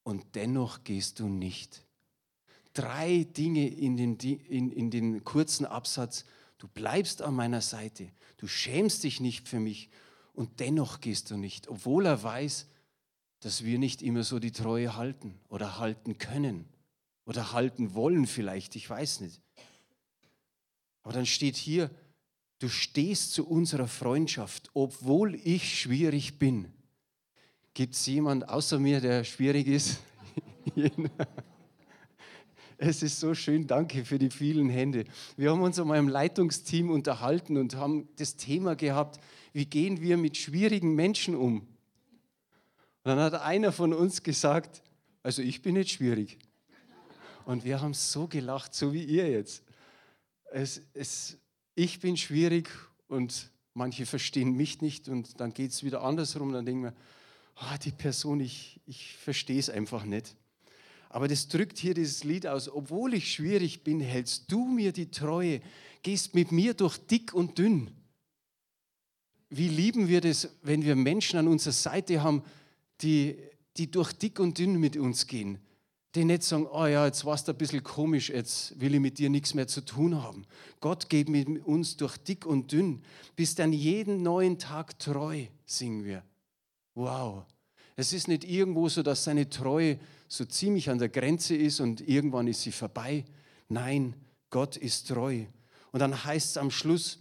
und 0.04 0.36
dennoch 0.36 0.84
gehst 0.84 1.20
du 1.20 1.28
nicht. 1.28 1.86
Drei 2.74 3.26
Dinge 3.36 3.68
in 3.68 3.98
den, 3.98 4.18
in, 4.18 4.72
in 4.72 4.92
den 4.92 5.24
kurzen 5.24 5.66
Absatz. 5.66 6.26
Du 6.58 6.68
bleibst 6.68 7.22
an 7.22 7.36
meiner 7.36 7.62
Seite. 7.62 8.10
Du 8.38 8.48
schämst 8.48 9.04
dich 9.04 9.20
nicht 9.20 9.48
für 9.48 9.60
mich 9.60 9.90
und 10.34 10.60
dennoch 10.60 11.00
gehst 11.00 11.32
du 11.32 11.38
nicht, 11.38 11.68
obwohl 11.68 12.06
er 12.06 12.22
weiß, 12.24 12.68
dass 13.40 13.64
wir 13.64 13.78
nicht 13.78 14.02
immer 14.02 14.24
so 14.24 14.40
die 14.40 14.52
Treue 14.52 14.96
halten 14.96 15.40
oder 15.50 15.78
halten 15.78 16.18
können 16.18 16.66
oder 17.26 17.52
halten 17.52 17.94
wollen 17.94 18.26
vielleicht, 18.26 18.76
ich 18.76 18.90
weiß 18.90 19.20
nicht. 19.22 19.42
Aber 21.04 21.14
dann 21.14 21.26
steht 21.26 21.58
hier, 21.58 21.92
du 22.60 22.70
stehst 22.70 23.34
zu 23.34 23.46
unserer 23.46 23.88
Freundschaft, 23.88 24.72
obwohl 24.74 25.36
ich 25.36 25.80
schwierig 25.80 26.40
bin. 26.40 26.72
Gibt 27.76 27.96
es 27.96 28.06
jemand 28.06 28.48
außer 28.48 28.78
mir, 28.78 29.02
der 29.02 29.24
schwierig 29.24 29.66
ist? 29.66 30.00
es 32.78 33.02
ist 33.02 33.20
so 33.20 33.34
schön, 33.34 33.66
danke 33.66 34.06
für 34.06 34.20
die 34.20 34.30
vielen 34.30 34.70
Hände. 34.70 35.06
Wir 35.38 35.50
haben 35.50 35.62
uns 35.64 35.80
einmal 35.80 35.98
im 35.98 36.08
Leitungsteam 36.08 36.92
unterhalten 36.92 37.58
und 37.58 37.76
haben 37.76 38.08
das 38.18 38.36
Thema 38.36 38.76
gehabt, 38.76 39.20
wie 39.54 39.66
gehen 39.66 40.02
wir 40.02 40.18
mit 40.18 40.38
schwierigen 40.38 40.94
Menschen 40.94 41.36
um? 41.36 41.62
Und 41.62 41.68
dann 43.06 43.20
hat 43.20 43.34
einer 43.42 43.72
von 43.72 43.92
uns 43.92 44.22
gesagt, 44.22 44.84
also 45.24 45.42
ich 45.42 45.64
bin 45.64 45.74
nicht 45.74 45.90
schwierig. 45.90 46.38
Und 47.46 47.66
wir 47.66 47.82
haben 47.82 47.96
so 47.96 48.28
gelacht, 48.28 48.76
so 48.76 48.94
wie 48.94 49.04
ihr 49.04 49.32
jetzt. 49.32 49.64
Es, 50.52 50.84
es, 50.94 51.40
ich 51.74 52.00
bin 52.00 52.18
schwierig 52.18 52.70
und 53.08 53.50
manche 53.74 54.06
verstehen 54.06 54.56
mich 54.56 54.82
nicht 54.82 55.10
und 55.10 55.40
dann 55.40 55.56
geht 55.56 55.72
es 55.72 55.84
wieder 55.84 56.04
andersrum. 56.04 56.54
Dann 56.54 56.68
denken 56.68 56.84
wir, 56.84 56.94
oh, 57.56 57.78
die 57.84 57.92
Person, 57.92 58.40
ich, 58.40 58.80
ich 58.86 59.16
verstehe 59.16 59.60
es 59.60 59.70
einfach 59.70 60.06
nicht. 60.06 60.36
Aber 61.10 61.28
das 61.28 61.48
drückt 61.48 61.78
hier 61.78 61.94
dieses 61.94 62.24
Lied 62.24 62.48
aus. 62.48 62.70
Obwohl 62.70 63.14
ich 63.14 63.32
schwierig 63.32 63.84
bin, 63.84 64.00
hältst 64.00 64.52
du 64.52 64.66
mir 64.66 64.92
die 64.92 65.12
Treue, 65.12 65.62
gehst 66.02 66.34
mit 66.34 66.52
mir 66.52 66.74
durch 66.74 66.98
dick 66.98 67.34
und 67.34 67.58
dünn. 67.58 67.92
Wie 69.50 69.68
lieben 69.68 70.08
wir 70.08 70.22
das, 70.22 70.50
wenn 70.64 70.84
wir 70.84 70.96
Menschen 70.96 71.38
an 71.38 71.48
unserer 71.48 71.74
Seite 71.74 72.24
haben, 72.24 72.44
die, 73.02 73.38
die 73.78 73.92
durch 73.92 74.14
dick 74.14 74.40
und 74.40 74.58
dünn 74.58 74.80
mit 74.80 74.98
uns 74.98 75.28
gehen 75.28 75.60
die 76.16 76.26
nicht 76.26 76.44
sagen, 76.44 76.68
oh 76.72 76.86
ja, 76.86 77.06
jetzt 77.06 77.26
warst 77.26 77.48
du 77.48 77.54
ein 77.54 77.58
bisschen 77.58 77.84
komisch, 77.84 78.30
jetzt 78.30 78.80
will 78.80 78.94
ich 78.94 79.00
mit 79.00 79.18
dir 79.18 79.30
nichts 79.30 79.54
mehr 79.54 79.68
zu 79.68 79.82
tun 79.82 80.22
haben. 80.22 80.46
Gott 80.80 81.10
geht 81.10 81.28
mit 81.28 81.66
uns 81.66 81.98
durch 81.98 82.18
dick 82.18 82.46
und 82.46 82.72
dünn, 82.72 83.02
bis 83.36 83.56
dann 83.56 83.74
jeden 83.74 84.22
neuen 84.22 84.60
Tag 84.60 85.00
treu, 85.00 85.46
singen 85.66 86.06
wir. 86.06 86.24
Wow. 86.96 87.46
Es 87.96 88.14
ist 88.14 88.28
nicht 88.28 88.44
irgendwo 88.44 88.90
so, 88.90 89.04
dass 89.04 89.24
seine 89.24 89.50
Treue 89.50 90.00
so 90.28 90.46
ziemlich 90.46 90.90
an 90.90 90.98
der 90.98 91.10
Grenze 91.10 91.56
ist 91.56 91.80
und 91.80 92.02
irgendwann 92.02 92.48
ist 92.48 92.62
sie 92.62 92.72
vorbei. 92.72 93.26
Nein, 93.70 94.16
Gott 94.50 94.78
ist 94.78 95.08
treu. 95.08 95.46
Und 95.92 96.00
dann 96.00 96.24
heißt 96.24 96.52
es 96.52 96.58
am 96.58 96.72
Schluss, 96.72 97.20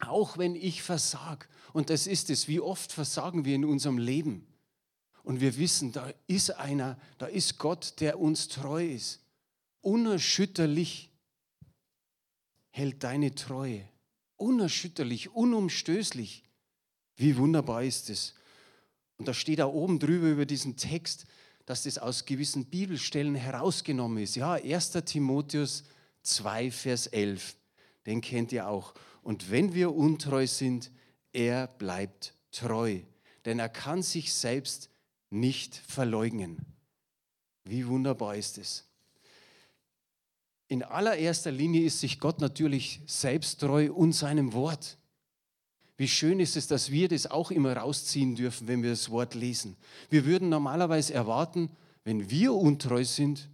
auch 0.00 0.38
wenn 0.38 0.56
ich 0.56 0.82
versag, 0.82 1.48
und 1.72 1.88
das 1.88 2.06
ist 2.06 2.30
es, 2.30 2.48
wie 2.48 2.60
oft 2.60 2.92
versagen 2.92 3.44
wir 3.44 3.54
in 3.54 3.64
unserem 3.64 3.98
Leben. 3.98 4.46
Und 5.22 5.40
wir 5.40 5.56
wissen, 5.56 5.92
da 5.92 6.12
ist 6.26 6.50
einer, 6.50 6.98
da 7.18 7.26
ist 7.26 7.58
Gott, 7.58 8.00
der 8.00 8.18
uns 8.18 8.48
treu 8.48 8.84
ist. 8.84 9.20
Unerschütterlich 9.80 11.10
hält 12.70 13.04
deine 13.04 13.34
Treue. 13.34 13.88
Unerschütterlich, 14.36 15.30
unumstößlich. 15.30 16.44
Wie 17.16 17.36
wunderbar 17.36 17.84
ist 17.84 18.10
es. 18.10 18.34
Und 19.22 19.28
da 19.28 19.34
steht 19.34 19.60
da 19.60 19.66
oben 19.66 20.00
drüber 20.00 20.26
über 20.26 20.46
diesen 20.46 20.76
Text, 20.76 21.26
dass 21.64 21.84
das 21.84 21.96
aus 21.96 22.24
gewissen 22.24 22.64
Bibelstellen 22.64 23.36
herausgenommen 23.36 24.20
ist. 24.20 24.34
Ja, 24.34 24.54
1. 24.54 24.90
Timotheus 25.04 25.84
2, 26.24 26.72
Vers 26.72 27.06
11. 27.06 27.54
Den 28.04 28.20
kennt 28.20 28.50
ihr 28.50 28.66
auch. 28.66 28.94
Und 29.22 29.52
wenn 29.52 29.74
wir 29.74 29.94
untreu 29.94 30.44
sind, 30.48 30.90
er 31.32 31.68
bleibt 31.68 32.34
treu. 32.50 32.98
Denn 33.44 33.60
er 33.60 33.68
kann 33.68 34.02
sich 34.02 34.34
selbst 34.34 34.90
nicht 35.30 35.76
verleugnen. 35.76 36.58
Wie 37.62 37.86
wunderbar 37.86 38.34
ist 38.34 38.58
es. 38.58 38.88
In 40.66 40.82
allererster 40.82 41.52
Linie 41.52 41.84
ist 41.84 42.00
sich 42.00 42.18
Gott 42.18 42.40
natürlich 42.40 43.00
selbst 43.06 43.60
treu 43.60 43.92
und 43.92 44.14
seinem 44.14 44.52
Wort. 44.52 44.98
Wie 46.02 46.08
schön 46.08 46.40
ist 46.40 46.56
es, 46.56 46.66
dass 46.66 46.90
wir 46.90 47.06
das 47.06 47.28
auch 47.28 47.52
immer 47.52 47.76
rausziehen 47.76 48.34
dürfen, 48.34 48.66
wenn 48.66 48.82
wir 48.82 48.90
das 48.90 49.08
Wort 49.10 49.36
lesen. 49.36 49.76
Wir 50.10 50.24
würden 50.24 50.48
normalerweise 50.48 51.14
erwarten, 51.14 51.70
wenn 52.02 52.28
wir 52.28 52.54
untreu 52.54 53.04
sind, 53.04 53.48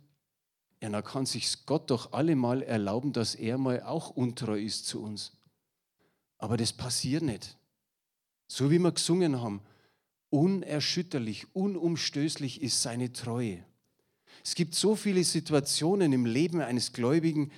ja, 0.80 0.88
dann 0.88 1.04
kann 1.04 1.26
sich 1.26 1.66
Gott 1.66 1.90
doch 1.90 2.14
allemal 2.14 2.62
erlauben, 2.62 3.12
dass 3.12 3.34
er 3.34 3.58
mal 3.58 3.82
auch 3.82 4.08
untreu 4.08 4.58
ist 4.58 4.86
zu 4.86 5.02
uns. 5.02 5.32
Aber 6.38 6.56
das 6.56 6.72
passiert 6.72 7.22
nicht. 7.22 7.58
So 8.46 8.70
wie 8.70 8.78
wir 8.78 8.92
gesungen 8.92 9.42
haben, 9.42 9.60
Unerschütterlich, 10.30 11.54
unumstößlich 11.54 12.62
ist 12.62 12.80
seine 12.80 13.12
Treue. 13.12 13.62
Es 14.42 14.54
gibt 14.54 14.74
so 14.74 14.96
viele 14.96 15.22
Situationen 15.22 16.14
im 16.14 16.24
Leben 16.24 16.62
eines 16.62 16.94
Gläubigen, 16.94 17.52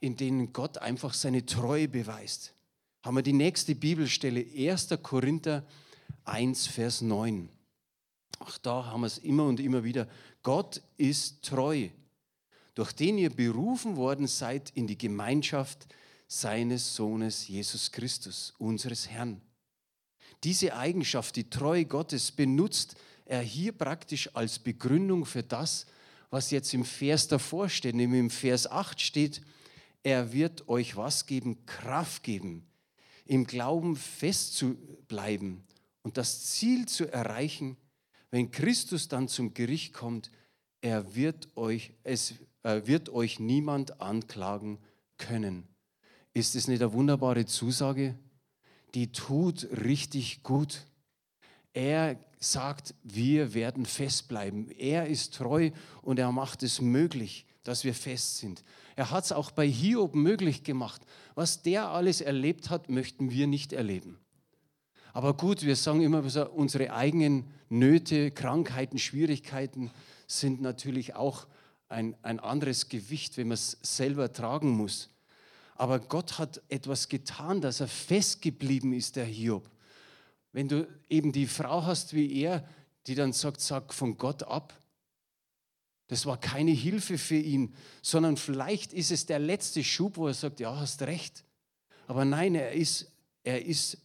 in 0.00 0.16
denen 0.16 0.54
Gott 0.54 0.78
einfach 0.78 1.12
seine 1.12 1.44
Treue 1.44 1.88
beweist. 1.88 2.54
Haben 3.02 3.16
wir 3.16 3.22
die 3.22 3.32
nächste 3.32 3.74
Bibelstelle, 3.74 4.44
1. 4.54 4.88
Korinther 5.02 5.64
1, 6.24 6.66
Vers 6.66 7.00
9. 7.00 7.48
Auch 8.40 8.58
da 8.58 8.84
haben 8.86 9.00
wir 9.00 9.06
es 9.06 9.16
immer 9.16 9.46
und 9.46 9.58
immer 9.58 9.84
wieder. 9.84 10.06
Gott 10.42 10.82
ist 10.98 11.42
treu, 11.42 11.88
durch 12.74 12.92
den 12.92 13.16
ihr 13.16 13.30
berufen 13.30 13.96
worden 13.96 14.26
seid 14.26 14.70
in 14.74 14.86
die 14.86 14.98
Gemeinschaft 14.98 15.86
seines 16.26 16.94
Sohnes 16.94 17.48
Jesus 17.48 17.90
Christus, 17.90 18.52
unseres 18.58 19.08
Herrn. 19.08 19.40
Diese 20.44 20.76
Eigenschaft, 20.76 21.36
die 21.36 21.48
Treue 21.48 21.86
Gottes, 21.86 22.30
benutzt 22.30 22.96
er 23.24 23.40
hier 23.40 23.72
praktisch 23.72 24.28
als 24.34 24.58
Begründung 24.58 25.24
für 25.24 25.42
das, 25.42 25.86
was 26.28 26.50
jetzt 26.50 26.74
im 26.74 26.84
Vers 26.84 27.28
davor 27.28 27.70
steht, 27.70 27.94
nämlich 27.94 28.20
im 28.20 28.30
Vers 28.30 28.70
8 28.70 29.00
steht, 29.00 29.40
er 30.02 30.32
wird 30.32 30.68
euch 30.68 30.96
was 30.96 31.26
geben? 31.26 31.64
Kraft 31.66 32.22
geben, 32.22 32.69
im 33.30 33.46
Glauben 33.46 33.94
festzubleiben 33.94 35.62
und 36.02 36.16
das 36.16 36.46
Ziel 36.46 36.86
zu 36.86 37.06
erreichen, 37.12 37.76
wenn 38.32 38.50
Christus 38.50 39.06
dann 39.06 39.28
zum 39.28 39.54
Gericht 39.54 39.92
kommt, 39.92 40.32
er 40.80 41.14
wird 41.14 41.56
euch, 41.56 41.92
es 42.02 42.34
wird 42.64 43.08
euch 43.08 43.38
niemand 43.38 44.00
anklagen 44.00 44.80
können. 45.16 45.68
Ist 46.34 46.56
es 46.56 46.66
nicht 46.66 46.82
eine 46.82 46.92
wunderbare 46.92 47.46
Zusage? 47.46 48.18
Die 48.94 49.12
tut 49.12 49.68
richtig 49.84 50.42
gut. 50.42 50.86
Er 51.72 52.18
sagt, 52.40 52.96
wir 53.04 53.54
werden 53.54 53.86
festbleiben. 53.86 54.72
Er 54.72 55.06
ist 55.06 55.34
treu 55.34 55.70
und 56.02 56.18
er 56.18 56.32
macht 56.32 56.64
es 56.64 56.80
möglich, 56.80 57.46
dass 57.62 57.84
wir 57.84 57.94
fest 57.94 58.38
sind. 58.38 58.64
Er 59.00 59.10
hat 59.10 59.24
es 59.24 59.32
auch 59.32 59.50
bei 59.50 59.66
Hiob 59.66 60.14
möglich 60.14 60.62
gemacht. 60.62 61.00
Was 61.34 61.62
der 61.62 61.88
alles 61.88 62.20
erlebt 62.20 62.68
hat, 62.68 62.90
möchten 62.90 63.30
wir 63.30 63.46
nicht 63.46 63.72
erleben. 63.72 64.18
Aber 65.14 65.32
gut, 65.32 65.62
wir 65.62 65.74
sagen 65.74 66.02
immer, 66.02 66.22
unsere 66.52 66.92
eigenen 66.92 67.50
Nöte, 67.70 68.30
Krankheiten, 68.30 68.98
Schwierigkeiten 68.98 69.90
sind 70.26 70.60
natürlich 70.60 71.14
auch 71.14 71.46
ein, 71.88 72.14
ein 72.20 72.40
anderes 72.40 72.90
Gewicht, 72.90 73.38
wenn 73.38 73.48
man 73.48 73.54
es 73.54 73.78
selber 73.80 74.34
tragen 74.34 74.68
muss. 74.68 75.08
Aber 75.76 75.98
Gott 75.98 76.38
hat 76.38 76.60
etwas 76.68 77.08
getan, 77.08 77.62
dass 77.62 77.80
er 77.80 77.88
festgeblieben 77.88 78.92
ist, 78.92 79.16
der 79.16 79.24
Hiob. 79.24 79.70
Wenn 80.52 80.68
du 80.68 80.86
eben 81.08 81.32
die 81.32 81.46
Frau 81.46 81.86
hast 81.86 82.12
wie 82.12 82.42
er, 82.42 82.68
die 83.06 83.14
dann 83.14 83.32
sagt, 83.32 83.62
sag 83.62 83.94
von 83.94 84.18
Gott 84.18 84.42
ab, 84.42 84.74
das 86.10 86.26
war 86.26 86.40
keine 86.40 86.72
Hilfe 86.72 87.18
für 87.18 87.36
ihn, 87.36 87.72
sondern 88.02 88.36
vielleicht 88.36 88.92
ist 88.92 89.12
es 89.12 89.26
der 89.26 89.38
letzte 89.38 89.84
Schub, 89.84 90.16
wo 90.16 90.26
er 90.26 90.34
sagt, 90.34 90.58
ja, 90.58 90.76
hast 90.76 91.02
recht. 91.02 91.44
Aber 92.08 92.24
nein, 92.24 92.56
er 92.56 92.72
ist, 92.72 93.12
er 93.44 93.64
ist 93.64 93.96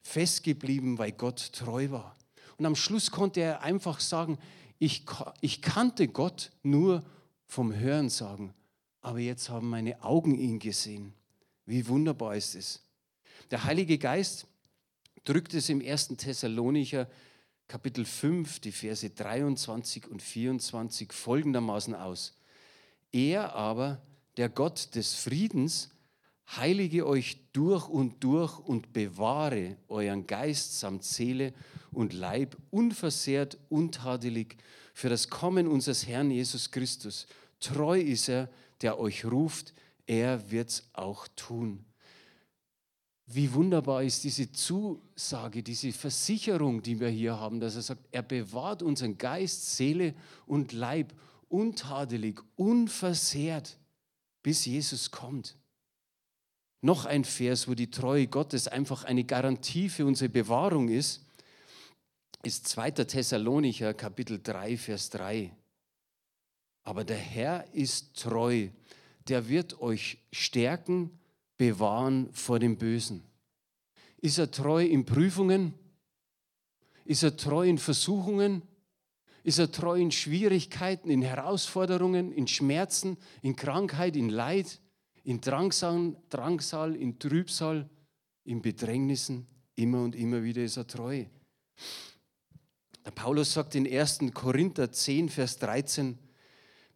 festgeblieben, 0.00 0.96
weil 0.96 1.12
Gott 1.12 1.52
treu 1.52 1.90
war. 1.90 2.16
Und 2.56 2.64
am 2.64 2.74
Schluss 2.74 3.10
konnte 3.10 3.40
er 3.42 3.60
einfach 3.60 4.00
sagen, 4.00 4.38
ich, 4.78 5.04
ich 5.42 5.60
kannte 5.60 6.08
Gott 6.08 6.52
nur 6.62 7.04
vom 7.44 7.76
Hören 7.76 8.08
sagen, 8.08 8.54
aber 9.02 9.18
jetzt 9.18 9.50
haben 9.50 9.68
meine 9.68 10.02
Augen 10.02 10.34
ihn 10.34 10.58
gesehen. 10.58 11.12
Wie 11.66 11.86
wunderbar 11.86 12.34
ist 12.34 12.54
es. 12.54 12.80
Der 13.50 13.64
Heilige 13.64 13.98
Geist 13.98 14.46
drückt 15.24 15.52
es 15.52 15.68
im 15.68 15.82
1. 15.82 16.16
Thessalonicher 16.16 17.10
Kapitel 17.68 18.04
5, 18.04 18.60
die 18.60 18.72
Verse 18.72 19.08
23 19.08 20.08
und 20.08 20.22
24 20.22 21.12
folgendermaßen 21.12 21.94
aus. 21.94 22.36
Er 23.12 23.54
aber, 23.54 24.02
der 24.36 24.48
Gott 24.48 24.94
des 24.94 25.14
Friedens, 25.14 25.90
heilige 26.56 27.06
euch 27.06 27.38
durch 27.52 27.88
und 27.88 28.22
durch 28.24 28.58
und 28.58 28.92
bewahre 28.92 29.76
euren 29.88 30.26
Geist 30.26 30.78
samt 30.78 31.04
Seele 31.04 31.52
und 31.90 32.12
Leib 32.12 32.56
unversehrt, 32.70 33.58
untadelig 33.68 34.56
für 34.94 35.08
das 35.08 35.28
Kommen 35.28 35.66
unseres 35.66 36.06
Herrn 36.06 36.30
Jesus 36.30 36.70
Christus. 36.70 37.26
Treu 37.60 37.98
ist 38.00 38.28
er, 38.28 38.50
der 38.80 38.98
euch 38.98 39.24
ruft, 39.24 39.72
er 40.06 40.50
wird's 40.50 40.88
auch 40.92 41.28
tun. 41.36 41.84
Wie 43.26 43.52
wunderbar 43.52 44.02
ist 44.02 44.24
diese 44.24 44.50
Zusage, 44.52 45.62
diese 45.62 45.92
Versicherung, 45.92 46.82
die 46.82 46.98
wir 46.98 47.08
hier 47.08 47.38
haben, 47.38 47.60
dass 47.60 47.76
er 47.76 47.82
sagt, 47.82 48.06
er 48.10 48.22
bewahrt 48.22 48.82
unseren 48.82 49.16
Geist, 49.16 49.76
Seele 49.76 50.14
und 50.46 50.72
Leib 50.72 51.14
untadelig, 51.48 52.40
unversehrt, 52.56 53.78
bis 54.42 54.64
Jesus 54.64 55.10
kommt. 55.10 55.56
Noch 56.80 57.04
ein 57.04 57.24
Vers, 57.24 57.68
wo 57.68 57.74
die 57.74 57.90
Treue 57.90 58.26
Gottes 58.26 58.66
einfach 58.66 59.04
eine 59.04 59.22
Garantie 59.22 59.88
für 59.88 60.04
unsere 60.04 60.28
Bewahrung 60.28 60.88
ist, 60.88 61.24
ist 62.42 62.66
2. 62.68 62.90
Thessalonicher 62.90 63.94
Kapitel 63.94 64.40
3, 64.42 64.76
Vers 64.76 65.10
3. 65.10 65.54
Aber 66.82 67.04
der 67.04 67.18
Herr 67.18 67.72
ist 67.72 68.16
treu, 68.20 68.68
der 69.28 69.48
wird 69.48 69.80
euch 69.80 70.18
stärken, 70.32 71.16
bewahren 71.62 72.28
vor 72.32 72.58
dem 72.58 72.76
Bösen. 72.76 73.22
Ist 74.18 74.38
er 74.38 74.50
treu 74.50 74.84
in 74.84 75.04
Prüfungen? 75.04 75.74
Ist 77.04 77.22
er 77.22 77.36
treu 77.36 77.68
in 77.68 77.78
Versuchungen? 77.78 78.62
Ist 79.44 79.58
er 79.58 79.70
treu 79.70 80.00
in 80.00 80.10
Schwierigkeiten, 80.10 81.10
in 81.10 81.22
Herausforderungen, 81.22 82.32
in 82.32 82.46
Schmerzen, 82.46 83.16
in 83.42 83.56
Krankheit, 83.56 84.16
in 84.16 84.28
Leid? 84.28 84.80
in 85.24 85.40
Drangsal, 85.40 86.16
Drangsal, 86.28 86.96
in 86.96 87.18
Trübsal, 87.18 87.88
in 88.44 88.60
Bedrängnissen, 88.60 89.46
immer 89.76 90.02
und 90.02 90.14
immer 90.14 90.42
wieder 90.42 90.62
ist 90.62 90.76
er 90.76 90.86
treu. 90.86 91.24
Der 93.04 93.10
Paulus 93.10 93.52
sagt 93.52 93.74
in 93.74 93.86
1. 93.86 94.20
Korinther 94.34 94.90
10, 94.90 95.28
Vers 95.28 95.58
13, 95.58 96.18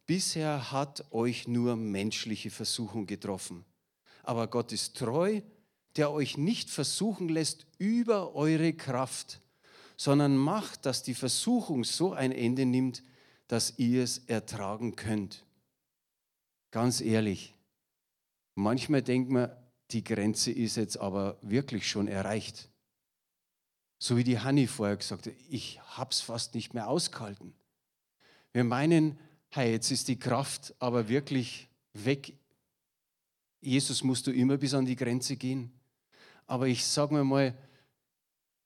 bisher 0.05 0.71
hat 0.71 1.11
euch 1.11 1.47
nur 1.47 1.75
menschliche 1.75 2.49
Versuchung 2.49 3.05
getroffen, 3.05 3.65
aber 4.27 4.47
Gott 4.47 4.71
ist 4.71 4.97
treu, 4.97 5.41
der 5.95 6.11
euch 6.11 6.37
nicht 6.37 6.69
versuchen 6.69 7.29
lässt 7.29 7.65
über 7.77 8.35
eure 8.35 8.73
Kraft, 8.73 9.41
sondern 9.95 10.37
macht, 10.37 10.85
dass 10.85 11.03
die 11.03 11.15
Versuchung 11.15 11.83
so 11.83 12.13
ein 12.13 12.31
Ende 12.31 12.65
nimmt, 12.65 13.03
dass 13.47 13.77
ihr 13.77 14.03
es 14.03 14.19
ertragen 14.27 14.95
könnt. 14.95 15.43
Ganz 16.71 17.01
ehrlich, 17.01 17.57
Manchmal 18.59 19.03
denkt 19.03 19.29
man, 19.29 19.51
die 19.91 20.03
Grenze 20.03 20.51
ist 20.51 20.77
jetzt 20.77 20.97
aber 20.97 21.37
wirklich 21.43 21.87
schon 21.87 22.07
erreicht. 22.07 22.69
So 23.99 24.17
wie 24.17 24.23
die 24.23 24.39
Hanni 24.39 24.65
vorher 24.65 24.97
gesagt 24.97 25.27
hat, 25.27 25.33
ich 25.47 25.79
habe 25.95 26.09
es 26.09 26.21
fast 26.21 26.55
nicht 26.55 26.73
mehr 26.73 26.87
ausgehalten. 26.87 27.53
Wir 28.53 28.63
meinen, 28.63 29.19
hey, 29.49 29.71
jetzt 29.71 29.91
ist 29.91 30.07
die 30.07 30.17
Kraft 30.17 30.73
aber 30.79 31.07
wirklich 31.07 31.69
weg. 31.93 32.33
Jesus 33.61 34.03
musst 34.03 34.27
du 34.27 34.31
immer 34.31 34.57
bis 34.57 34.73
an 34.73 34.85
die 34.85 34.95
Grenze 34.95 35.35
gehen. 35.35 35.71
Aber 36.45 36.67
ich 36.67 36.85
sage 36.85 37.13
mir 37.13 37.23
mal, 37.23 37.57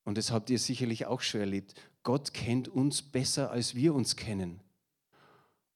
und 0.03 0.17
das 0.17 0.31
habt 0.31 0.49
ihr 0.49 0.59
sicherlich 0.59 1.05
auch 1.05 1.21
schon 1.21 1.41
erlebt, 1.41 1.73
Gott 2.03 2.33
kennt 2.33 2.67
uns 2.67 3.01
besser, 3.01 3.51
als 3.51 3.75
wir 3.75 3.93
uns 3.93 4.15
kennen. 4.15 4.59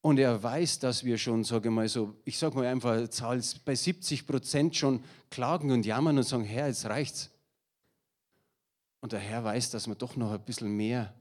Und 0.02 0.20
er 0.20 0.42
weiß, 0.42 0.80
dass 0.80 1.04
wir 1.04 1.18
schon, 1.18 1.44
sage 1.44 1.72
mal 1.72 1.90
so, 1.90 2.16
ich 2.26 2.38
sage 2.38 2.56
mal 2.56 2.68
einfach, 2.68 3.08
Zahl 3.10 3.42
bei 3.66 3.74
70 3.74 4.28
Prozent 4.28 4.76
schon 4.76 5.04
klagen 5.32 5.72
und 5.72 5.86
jammern 5.86 6.18
und 6.18 6.24
sagen, 6.24 6.44
Herr, 6.44 6.68
jetzt 6.68 6.86
reicht's. 6.86 7.32
Und 9.00 9.14
der 9.14 9.20
Herr 9.20 9.44
weiß, 9.44 9.72
dass 9.72 9.88
wir 9.88 9.96
doch 9.96 10.16
noch 10.16 10.32
ein 10.32 10.46
bisschen 10.46 10.76
mehr 10.76 11.14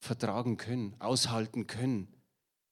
vertragen 0.00 0.56
können, 0.56 0.94
aushalten 0.98 1.66
können. 1.66 2.08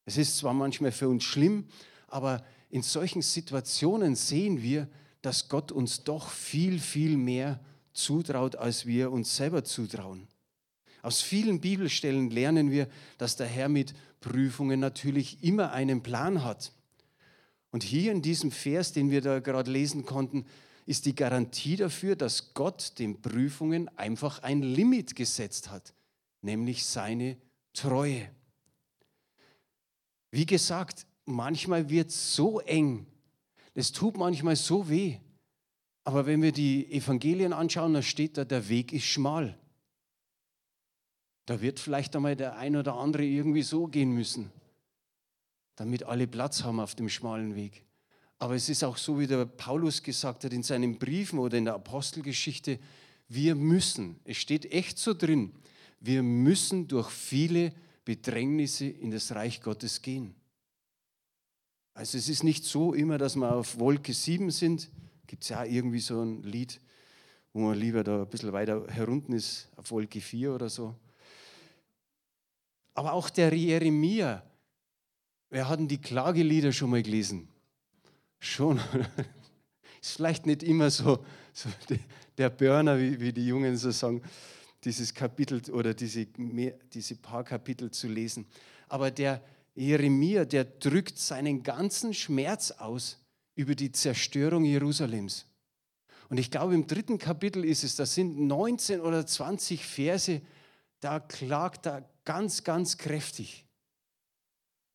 Es 0.04 0.16
ist 0.16 0.38
zwar 0.38 0.54
manchmal 0.54 0.92
für 0.92 1.08
uns 1.08 1.24
schlimm, 1.24 1.68
aber 2.08 2.44
in 2.74 2.82
solchen 2.82 3.22
Situationen 3.22 4.16
sehen 4.16 4.60
wir, 4.60 4.88
dass 5.22 5.48
Gott 5.48 5.70
uns 5.70 6.02
doch 6.02 6.28
viel, 6.28 6.80
viel 6.80 7.16
mehr 7.16 7.60
zutraut, 7.92 8.56
als 8.56 8.84
wir 8.84 9.12
uns 9.12 9.36
selber 9.36 9.62
zutrauen. 9.62 10.26
Aus 11.00 11.22
vielen 11.22 11.60
Bibelstellen 11.60 12.30
lernen 12.30 12.72
wir, 12.72 12.88
dass 13.16 13.36
der 13.36 13.46
Herr 13.46 13.68
mit 13.68 13.94
Prüfungen 14.20 14.80
natürlich 14.80 15.44
immer 15.44 15.70
einen 15.70 16.02
Plan 16.02 16.42
hat. 16.42 16.72
Und 17.70 17.84
hier 17.84 18.10
in 18.10 18.22
diesem 18.22 18.50
Vers, 18.50 18.90
den 18.90 19.08
wir 19.08 19.20
da 19.20 19.38
gerade 19.38 19.70
lesen 19.70 20.04
konnten, 20.04 20.44
ist 20.84 21.06
die 21.06 21.14
Garantie 21.14 21.76
dafür, 21.76 22.16
dass 22.16 22.54
Gott 22.54 22.98
den 22.98 23.22
Prüfungen 23.22 23.86
einfach 23.96 24.42
ein 24.42 24.62
Limit 24.62 25.14
gesetzt 25.14 25.70
hat, 25.70 25.94
nämlich 26.42 26.84
seine 26.84 27.36
Treue. 27.72 28.28
Wie 30.32 30.44
gesagt, 30.46 31.06
manchmal 31.24 31.88
wird 31.90 32.10
es 32.10 32.34
so 32.34 32.60
eng, 32.60 33.06
es 33.74 33.92
tut 33.92 34.16
manchmal 34.16 34.56
so 34.56 34.88
weh. 34.88 35.18
Aber 36.04 36.26
wenn 36.26 36.42
wir 36.42 36.52
die 36.52 36.90
Evangelien 36.92 37.52
anschauen, 37.52 37.94
da 37.94 38.02
steht 38.02 38.36
da, 38.36 38.44
der 38.44 38.68
Weg 38.68 38.92
ist 38.92 39.04
schmal. 39.04 39.58
Da 41.46 41.60
wird 41.60 41.80
vielleicht 41.80 42.14
einmal 42.14 42.36
der 42.36 42.56
ein 42.56 42.76
oder 42.76 42.94
andere 42.94 43.24
irgendwie 43.24 43.62
so 43.62 43.86
gehen 43.86 44.12
müssen, 44.12 44.50
damit 45.76 46.04
alle 46.04 46.26
Platz 46.26 46.62
haben 46.62 46.80
auf 46.80 46.94
dem 46.94 47.08
schmalen 47.08 47.54
Weg. 47.54 47.84
Aber 48.38 48.54
es 48.54 48.68
ist 48.68 48.84
auch 48.84 48.96
so, 48.96 49.18
wie 49.18 49.26
der 49.26 49.44
Paulus 49.44 50.02
gesagt 50.02 50.44
hat 50.44 50.52
in 50.52 50.62
seinen 50.62 50.98
Briefen 50.98 51.38
oder 51.38 51.56
in 51.56 51.64
der 51.64 51.74
Apostelgeschichte, 51.74 52.78
wir 53.28 53.54
müssen, 53.54 54.20
es 54.24 54.36
steht 54.36 54.70
echt 54.70 54.98
so 54.98 55.14
drin, 55.14 55.52
wir 56.00 56.22
müssen 56.22 56.86
durch 56.86 57.10
viele 57.10 57.72
Bedrängnisse 58.04 58.86
in 58.86 59.10
das 59.10 59.34
Reich 59.34 59.62
Gottes 59.62 60.02
gehen. 60.02 60.34
Also 61.94 62.18
es 62.18 62.28
ist 62.28 62.44
nicht 62.44 62.64
so 62.64 62.92
immer, 62.92 63.18
dass 63.18 63.36
wir 63.36 63.54
auf 63.54 63.78
Wolke 63.78 64.12
7 64.12 64.50
sind. 64.50 64.90
Gibt 65.26 65.44
es 65.44 65.48
ja 65.48 65.64
irgendwie 65.64 66.00
so 66.00 66.20
ein 66.20 66.42
Lied, 66.42 66.80
wo 67.52 67.60
man 67.60 67.78
lieber 67.78 68.04
da 68.04 68.22
ein 68.22 68.28
bisschen 68.28 68.52
weiter 68.52 68.86
herunten 68.88 69.34
ist, 69.34 69.68
auf 69.76 69.90
Wolke 69.90 70.20
4 70.20 70.54
oder 70.54 70.68
so. 70.68 70.94
Aber 72.94 73.12
auch 73.12 73.30
der 73.30 73.54
Jeremia, 73.54 74.42
Wer 75.54 75.68
hat 75.68 75.78
denn 75.78 75.86
die 75.86 76.00
Klagelieder 76.00 76.72
schon 76.72 76.90
mal 76.90 77.00
gelesen? 77.00 77.46
Schon. 78.40 78.80
Ist 80.02 80.16
vielleicht 80.16 80.46
nicht 80.46 80.64
immer 80.64 80.90
so, 80.90 81.24
so 81.52 81.68
der 82.36 82.50
Burner, 82.50 82.98
wie, 82.98 83.20
wie, 83.20 83.32
die 83.32 83.46
Jungen 83.46 83.76
so 83.76 83.92
sagen, 83.92 84.20
dieses 84.82 85.14
Kapitel 85.14 85.62
oder 85.70 85.94
diese, 85.94 86.26
diese 86.92 87.14
paar 87.14 87.44
Kapitel 87.44 87.88
zu 87.92 88.08
lesen. 88.08 88.46
Aber 88.88 89.12
der 89.12 89.40
Jeremia, 89.74 90.44
der 90.44 90.64
drückt 90.64 91.18
seinen 91.18 91.62
ganzen 91.62 92.14
Schmerz 92.14 92.70
aus 92.70 93.18
über 93.54 93.74
die 93.74 93.92
Zerstörung 93.92 94.64
Jerusalems. 94.64 95.46
Und 96.28 96.38
ich 96.38 96.50
glaube, 96.50 96.74
im 96.74 96.86
dritten 96.86 97.18
Kapitel 97.18 97.64
ist 97.64 97.84
es, 97.84 97.96
das 97.96 98.14
sind 98.14 98.38
19 98.38 99.00
oder 99.00 99.26
20 99.26 99.84
Verse, 99.84 100.40
da 101.00 101.20
klagt 101.20 101.86
er 101.86 102.08
ganz, 102.24 102.64
ganz 102.64 102.96
kräftig. 102.96 103.66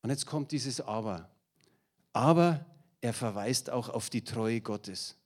Und 0.02 0.10
jetzt 0.10 0.26
kommt 0.26 0.50
dieses 0.52 0.80
Aber. 0.80 1.30
Aber 2.12 2.66
er 3.00 3.12
verweist 3.12 3.70
auch 3.70 3.88
auf 3.88 4.10
die 4.10 4.24
Treue 4.24 4.60
Gottes. 4.60 5.16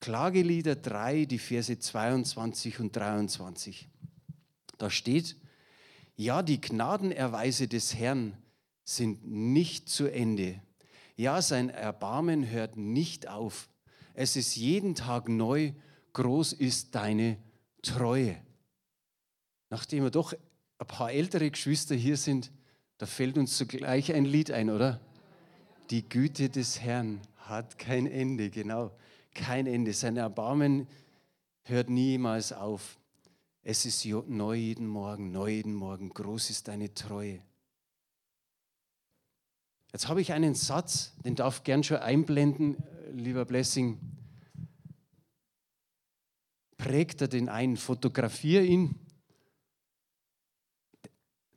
Klagelieder 0.00 0.76
3, 0.76 1.24
die 1.24 1.38
Verse 1.38 1.78
22 1.78 2.80
und 2.80 2.94
23. 2.94 3.88
Da 4.78 4.90
steht, 4.90 5.36
ja, 6.16 6.42
die 6.42 6.60
Gnadenerweise 6.60 7.68
des 7.68 7.94
Herrn 7.94 8.36
sind 8.88 9.26
nicht 9.26 9.90
zu 9.90 10.10
Ende. 10.10 10.62
Ja, 11.14 11.42
sein 11.42 11.68
Erbarmen 11.68 12.48
hört 12.50 12.78
nicht 12.78 13.28
auf. 13.28 13.68
Es 14.14 14.34
ist 14.34 14.56
jeden 14.56 14.94
Tag 14.94 15.28
neu, 15.28 15.72
groß 16.14 16.54
ist 16.54 16.94
deine 16.94 17.36
Treue. 17.82 18.36
Nachdem 19.68 20.04
wir 20.04 20.10
doch 20.10 20.32
ein 20.32 20.86
paar 20.86 21.12
ältere 21.12 21.50
Geschwister 21.50 21.94
hier 21.94 22.16
sind, 22.16 22.50
da 22.96 23.04
fällt 23.04 23.36
uns 23.36 23.58
zugleich 23.58 24.14
ein 24.14 24.24
Lied 24.24 24.50
ein, 24.50 24.70
oder? 24.70 25.00
Die 25.90 26.08
Güte 26.08 26.48
des 26.48 26.80
Herrn 26.80 27.20
hat 27.36 27.78
kein 27.78 28.06
Ende, 28.06 28.48
genau, 28.48 28.90
kein 29.34 29.66
Ende. 29.66 29.92
Sein 29.92 30.16
Erbarmen 30.16 30.88
hört 31.64 31.90
niemals 31.90 32.54
auf. 32.54 32.98
Es 33.62 33.84
ist 33.84 34.06
neu 34.06 34.54
jeden 34.54 34.86
Morgen, 34.86 35.30
neu 35.30 35.50
jeden 35.50 35.74
Morgen, 35.74 36.08
groß 36.08 36.48
ist 36.48 36.68
deine 36.68 36.94
Treue. 36.94 37.42
Jetzt 39.92 40.08
habe 40.08 40.20
ich 40.20 40.32
einen 40.32 40.54
Satz, 40.54 41.14
den 41.24 41.34
darf 41.34 41.64
gern 41.64 41.82
schon 41.82 41.98
einblenden, 41.98 42.76
lieber 43.12 43.44
Blessing. 43.44 43.98
Prägt 46.76 47.22
er 47.22 47.28
den 47.28 47.48
ein, 47.48 47.76
fotografiere 47.76 48.64
ihn. 48.64 48.94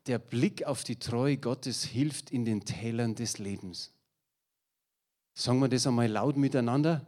Der 0.07 0.17
Blick 0.17 0.63
auf 0.65 0.83
die 0.83 0.95
Treue 0.95 1.37
Gottes 1.37 1.83
hilft 1.83 2.31
in 2.31 2.45
den 2.45 2.65
Tälern 2.65 3.15
des 3.15 3.37
Lebens. 3.37 3.93
Sagen 5.33 5.59
wir 5.59 5.69
das 5.69 5.85
einmal 5.85 6.07
laut 6.07 6.37
miteinander. 6.37 7.05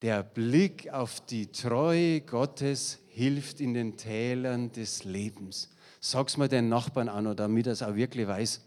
Der 0.00 0.22
Blick 0.22 0.88
auf 0.90 1.20
die 1.26 1.52
Treue 1.52 2.22
Gottes 2.22 2.98
hilft 3.08 3.60
in 3.60 3.74
den 3.74 3.96
Tälern 3.96 4.72
des 4.72 5.04
Lebens. 5.04 5.70
Sag's 6.00 6.36
mal 6.36 6.48
deinen 6.48 6.68
Nachbarn 6.68 7.08
an, 7.08 7.36
damit 7.36 7.66
er 7.66 7.74
es 7.74 7.82
auch 7.82 7.94
wirklich 7.94 8.26
weiß. 8.26 8.62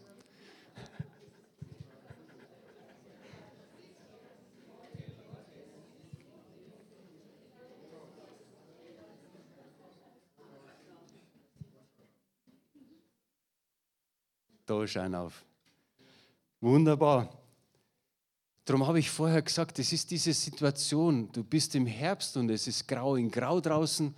Da 14.66 14.86
schauen 14.86 15.14
auf. 15.14 15.44
Wunderbar. 16.60 17.30
Darum 18.64 18.84
habe 18.84 18.98
ich 18.98 19.08
vorher 19.08 19.40
gesagt, 19.40 19.78
es 19.78 19.92
ist 19.92 20.10
diese 20.10 20.32
Situation, 20.32 21.30
du 21.30 21.44
bist 21.44 21.76
im 21.76 21.86
Herbst 21.86 22.36
und 22.36 22.50
es 22.50 22.66
ist 22.66 22.88
grau 22.88 23.14
in 23.14 23.30
grau 23.30 23.60
draußen, 23.60 24.12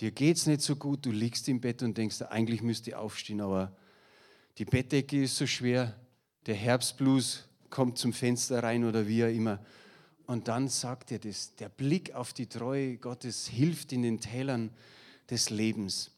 dir 0.00 0.10
geht 0.10 0.38
es 0.38 0.46
nicht 0.46 0.62
so 0.62 0.74
gut, 0.74 1.06
du 1.06 1.12
liegst 1.12 1.48
im 1.48 1.60
Bett 1.60 1.84
und 1.84 1.96
denkst, 1.96 2.20
eigentlich 2.22 2.62
müsste 2.62 2.90
ich 2.90 2.96
aufstehen, 2.96 3.40
aber 3.40 3.76
die 4.58 4.64
Bettdecke 4.64 5.22
ist 5.22 5.36
so 5.36 5.46
schwer, 5.46 5.96
der 6.46 6.56
Herbstblues 6.56 7.44
kommt 7.70 7.96
zum 7.96 8.12
Fenster 8.12 8.60
rein 8.60 8.84
oder 8.84 9.06
wie 9.06 9.24
auch 9.24 9.28
immer. 9.28 9.64
Und 10.26 10.48
dann 10.48 10.66
sagt 10.66 11.12
er 11.12 11.20
das, 11.20 11.54
der 11.54 11.68
Blick 11.68 12.12
auf 12.12 12.32
die 12.32 12.48
Treue 12.48 12.96
Gottes 12.96 13.46
hilft 13.46 13.92
in 13.92 14.02
den 14.02 14.18
Tälern 14.18 14.70
des 15.30 15.50
Lebens. 15.50 16.10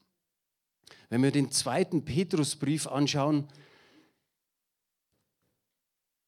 Wenn 1.10 1.22
wir 1.22 1.30
den 1.30 1.50
zweiten 1.50 2.04
Petrusbrief 2.04 2.86
anschauen, 2.86 3.46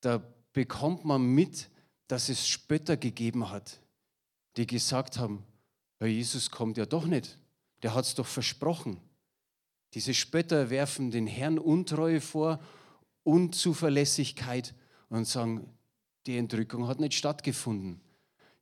da 0.01 0.23
bekommt 0.53 1.05
man 1.05 1.23
mit, 1.27 1.69
dass 2.09 2.29
es 2.29 2.49
Spötter 2.49 2.97
gegeben 2.97 3.51
hat, 3.51 3.81
die 4.57 4.67
gesagt 4.67 5.19
haben, 5.19 5.45
Herr 5.99 6.09
Jesus 6.09 6.51
kommt 6.51 6.77
ja 6.77 6.87
doch 6.87 7.07
nicht, 7.07 7.39
der 7.83 7.95
hat 7.95 8.05
es 8.05 8.15
doch 8.15 8.27
versprochen. 8.27 9.01
Diese 9.95 10.15
Spötter 10.15 10.71
werfen 10.71 11.11
den 11.11 11.27
Herrn 11.27 11.59
Untreue 11.59 12.21
vor, 12.21 12.61
Unzuverlässigkeit 13.23 14.75
und 15.09 15.27
sagen, 15.27 15.69
die 16.27 16.37
Entrückung 16.37 16.87
hat 16.87 17.01
nicht 17.01 17.15
stattgefunden. 17.15 18.01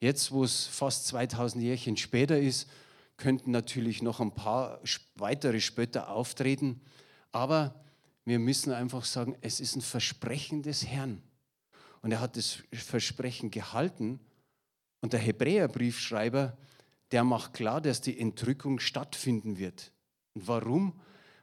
Jetzt, 0.00 0.32
wo 0.32 0.44
es 0.44 0.66
fast 0.66 1.06
2000 1.06 1.62
Jährchen 1.62 1.96
später 1.96 2.38
ist, 2.38 2.68
könnten 3.16 3.50
natürlich 3.50 4.02
noch 4.02 4.20
ein 4.20 4.34
paar 4.34 4.80
weitere 5.16 5.60
Spötter 5.60 6.10
auftreten, 6.10 6.80
aber 7.32 7.83
wir 8.24 8.38
müssen 8.38 8.72
einfach 8.72 9.04
sagen, 9.04 9.36
es 9.40 9.60
ist 9.60 9.76
ein 9.76 9.82
Versprechen 9.82 10.62
des 10.62 10.86
Herrn. 10.86 11.22
Und 12.02 12.12
er 12.12 12.20
hat 12.20 12.36
das 12.36 12.62
Versprechen 12.72 13.50
gehalten. 13.50 14.20
Und 15.00 15.12
der 15.12 15.20
Hebräerbriefschreiber, 15.20 16.56
der 17.12 17.24
macht 17.24 17.54
klar, 17.54 17.80
dass 17.80 18.00
die 18.00 18.18
Entrückung 18.18 18.80
stattfinden 18.80 19.58
wird. 19.58 19.92
Und 20.34 20.48
warum? 20.48 21.00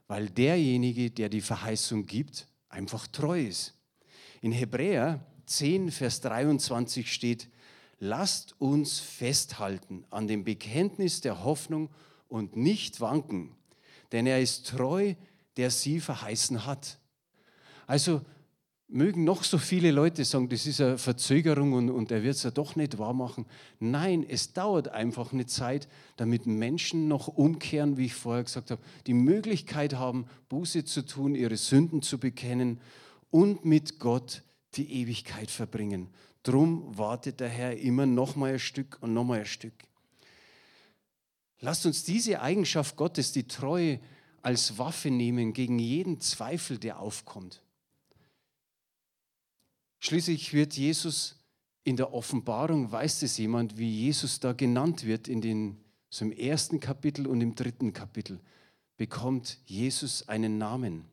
Weil 0.08 0.30
derjenige, 0.30 1.12
der 1.12 1.30
die 1.30 1.42
Verheißung 1.42 2.06
gibt, 2.06 2.48
einfach 2.70 3.08
treu 3.08 3.42
ist. 3.42 3.76
In 4.42 4.52
Hebräer 4.52 5.26
10, 5.46 5.92
Vers 5.92 6.22
23 6.22 7.12
steht, 7.12 7.50
lasst 8.00 8.60
uns 8.60 9.00
festhalten 9.00 10.06
an 10.10 10.28
dem 10.28 10.44
Bekenntnis 10.44 11.22
der 11.22 11.44
Hoffnung 11.44 11.90
und 12.28 12.56
nicht 12.56 13.00
wanken, 13.02 13.56
denn 14.12 14.26
er 14.26 14.42
ist 14.42 14.68
treu, 14.68 15.14
der 15.58 15.70
sie 15.70 16.00
verheißen 16.00 16.66
hat. 16.66 17.00
Also 17.88 18.22
mögen 18.92 19.24
noch 19.24 19.44
so 19.44 19.58
viele 19.58 19.92
Leute 19.92 20.26
sagen, 20.26 20.50
das 20.50 20.66
ist 20.66 20.82
eine 20.82 20.98
Verzögerung 20.98 21.74
und, 21.74 21.90
und 21.90 22.12
er 22.12 22.24
wird 22.24 22.36
es 22.36 22.44
ja 22.44 22.52
doch 22.52 22.76
nicht 22.76 22.98
wahr 22.98 23.14
machen. 23.14 23.46
Nein, 23.80 24.26
es 24.28 24.54
dauert 24.54 24.90
einfach 24.90 25.32
eine 25.32 25.46
Zeit, 25.46 25.88
damit 26.18 26.46
Menschen 26.46 27.08
noch 27.08 27.28
umkehren, 27.28 27.98
wie 27.98 28.06
ich 28.06 28.14
vorher 28.14 28.44
gesagt 28.44 28.72
habe, 28.72 28.82
die 29.08 29.14
Möglichkeit 29.14 29.96
haben, 29.96 30.26
Buße 30.50 30.84
zu 30.84 31.06
tun, 31.06 31.36
ihre 31.36 31.58
Sünden 31.58 32.02
zu 32.02 32.20
bekennen 32.20 32.82
und 33.30 33.64
mit 33.64 34.00
Gott 34.00 34.44
die 34.76 35.02
Ewigkeit 35.02 35.50
verbringen. 35.50 36.10
Drum 36.44 36.98
wartet 36.98 37.40
der 37.40 37.50
Herr 37.50 37.78
immer 37.78 38.06
noch 38.06 38.36
mal 38.36 38.54
ein 38.54 38.60
Stück 38.60 38.98
und 39.02 39.14
noch 39.14 39.24
mal 39.24 39.40
ein 39.40 39.46
Stück. 39.46 39.74
Lasst 41.60 41.86
uns 41.86 42.04
diese 42.04 42.42
Eigenschaft 42.42 42.96
Gottes, 42.96 43.32
die 43.32 43.48
Treue, 43.48 44.00
als 44.42 44.78
Waffe 44.78 45.12
nehmen 45.12 45.54
gegen 45.54 45.80
jeden 45.80 46.20
Zweifel, 46.20 46.78
der 46.78 47.00
aufkommt. 47.00 47.62
Schließlich 50.00 50.54
wird 50.54 50.74
Jesus 50.76 51.36
in 51.84 51.96
der 51.96 52.14
Offenbarung, 52.14 52.92
weiß 52.92 53.24
es 53.24 53.38
jemand, 53.38 53.78
wie 53.78 53.90
Jesus 53.90 54.40
da 54.40 54.54
genannt 54.54 55.06
wird 55.06 55.28
in 55.28 55.42
den, 55.42 55.78
so 56.10 56.26
im 56.26 56.32
ersten 56.32 56.80
Kapitel 56.80 57.28
und 57.28 57.42
im 57.42 57.56
dritten 57.56 57.94
Kapitel, 57.94 58.40
bekommt 58.98 59.60
Jesus 59.66 60.28
einen 60.28 60.58
Namen. 60.58 61.06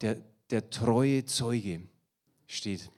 Der, 0.00 0.22
der 0.50 0.70
treue 0.70 1.24
Zeuge 1.24 1.82
steht, 2.46 2.90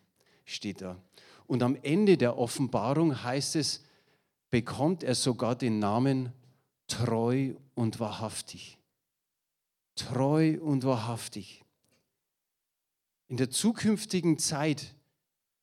steht 0.45 0.81
da. 0.81 1.03
Und 1.47 1.63
am 1.63 1.77
Ende 1.83 2.17
der 2.17 2.39
Offenbarung 2.39 3.23
heißt 3.23 3.57
es, 3.57 3.85
bekommt 4.51 5.03
er 5.03 5.15
sogar 5.15 5.57
den 5.57 5.79
Namen 5.79 6.33
treu 6.91 7.55
und 7.75 8.01
wahrhaftig. 8.01 8.77
Treu 9.95 10.59
und 10.61 10.85
wahrhaftig. 10.85 11.65
In 13.29 13.37
der 13.37 13.51
zukünftigen 13.51 14.39
Zeit 14.39 14.95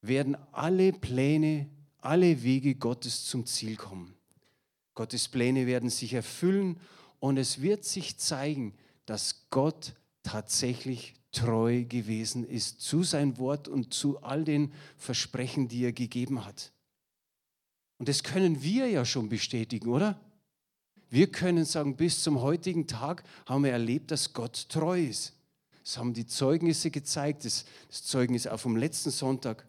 werden 0.02 0.38
alle 0.52 0.94
Pläne, 0.94 1.70
alle 2.00 2.44
Wege 2.44 2.76
Gottes 2.76 3.26
zum 3.26 3.46
Ziel 3.46 3.76
kommen. 3.76 4.16
Gottes 4.96 5.28
Pläne 5.28 5.68
werden 5.68 5.90
sich 5.90 6.13
erfüllen 6.13 6.80
und 7.20 7.38
es 7.38 7.62
wird 7.62 7.84
sich 7.84 8.18
zeigen, 8.18 8.74
dass 9.06 9.50
Gott 9.50 9.94
tatsächlich 10.24 11.13
treu 11.32 11.84
gewesen 11.84 12.48
ist 12.48 12.82
zu 12.82 13.04
sein 13.04 13.38
Wort 13.38 13.68
und 13.68 13.94
zu 13.94 14.24
all 14.24 14.44
den 14.44 14.72
Versprechen, 14.98 15.68
die 15.68 15.84
er 15.84 15.92
gegeben 15.94 16.46
hat. 16.46 16.72
Und 17.98 18.08
das 18.08 18.24
können 18.24 18.62
wir 18.63 18.88
ja 18.88 19.06
schon 19.06 19.30
bestätigen, 19.30 19.90
oder? 19.90 20.20
Wir 21.10 21.32
können 21.32 21.65
sagen, 21.65 21.96
bis 21.96 22.24
zum 22.24 22.41
heutigen 22.41 22.88
Tag 22.88 23.24
haben 23.46 23.63
wir 23.63 23.72
erlebt, 23.72 24.12
dass 24.12 24.34
Gott 24.34 24.67
treu 24.70 25.02
ist. 25.02 25.34
Das 25.84 25.98
haben 25.98 26.13
die 26.13 26.26
Zeugnisse 26.26 26.91
gezeigt, 26.91 27.46
das, 27.46 27.65
das 27.88 28.04
Zeugnis 28.04 28.46
auch 28.46 28.60
vom 28.60 28.76
letzten 28.76 29.12
Sonntag. 29.12 29.65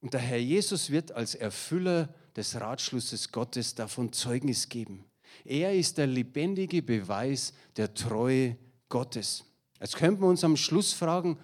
Und 0.00 0.14
der 0.14 0.20
Herr 0.20 0.38
Jesus 0.38 0.90
wird 0.90 1.12
als 1.12 1.34
Erfüller 1.34 2.14
des 2.36 2.60
Ratschlusses 2.60 3.32
Gottes 3.32 3.74
davon 3.74 4.12
Zeugnis 4.12 4.68
geben. 4.68 5.04
Er 5.44 5.74
ist 5.74 5.98
der 5.98 6.06
lebendige 6.06 6.82
Beweis 6.82 7.52
der 7.76 7.94
Treue 7.94 8.56
Gottes. 8.88 9.44
Jetzt 9.80 9.96
könnten 9.96 10.22
wir 10.22 10.28
uns 10.28 10.44
am 10.44 10.56
Schluss 10.56 10.92
fragen, 10.92 11.38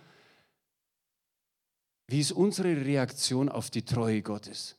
wie 2.06 2.20
ist 2.20 2.32
unsere 2.32 2.84
Reaktion 2.84 3.48
auf 3.48 3.70
die 3.70 3.84
Treue 3.84 4.22
Gottes? 4.22 4.76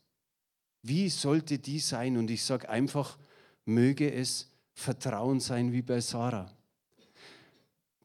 Wie 0.82 1.10
sollte 1.10 1.60
die 1.60 1.80
sein? 1.80 2.17
Und 2.17 2.30
ich 2.30 2.43
sage 2.43 2.69
einfach, 2.69 3.17
möge 3.65 4.12
es 4.12 4.50
Vertrauen 4.74 5.39
sein 5.39 5.71
wie 5.71 5.82
bei 5.82 6.02
Sarah. 6.02 6.52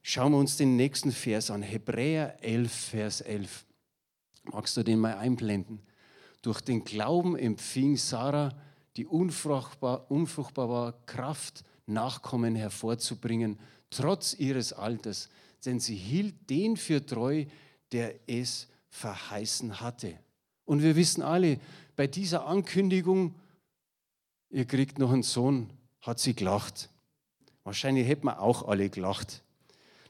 Schauen 0.03 0.33
wir 0.33 0.39
uns 0.39 0.57
den 0.57 0.77
nächsten 0.77 1.11
Vers 1.11 1.51
an, 1.51 1.63
Hebräer 1.63 2.43
11, 2.43 2.73
Vers 2.73 3.21
11. 3.23 3.65
Magst 4.45 4.77
du 4.77 4.83
den 4.83 5.01
mal 5.01 5.17
einblenden? 5.17 5.81
Durch 6.43 6.61
den 6.61 6.85
Glauben 6.85 7.37
empfing 7.37 7.97
Sarah 7.97 8.57
die 8.97 9.07
unfruchtbar, 9.07 10.11
unfruchtbare 10.11 10.95
Kraft, 11.07 11.65
Nachkommen 11.87 12.57
hervorzubringen, 12.57 13.59
trotz 13.91 14.35
ihres 14.35 14.73
Alters, 14.73 15.29
denn 15.65 15.79
sie 15.79 15.95
hielt 15.95 16.51
den 16.51 16.77
für 16.77 17.05
treu, 17.05 17.45
der 17.93 18.15
es 18.29 18.69
verheißen 18.89 19.81
hatte. 19.81 20.19
Und 20.65 20.83
wir 20.83 20.97
wissen 20.97 21.23
alle, 21.23 21.61
bei 21.95 22.07
dieser 22.07 22.47
Ankündigung, 22.47 23.37
ihr 24.57 24.65
kriegt 24.65 24.99
noch 24.99 25.13
einen 25.13 25.23
Sohn, 25.23 25.69
hat 26.01 26.19
sie 26.19 26.35
gelacht. 26.35 26.89
Wahrscheinlich 27.63 28.09
hätten 28.09 28.25
wir 28.25 28.41
auch 28.41 28.67
alle 28.67 28.89
gelacht, 28.89 29.43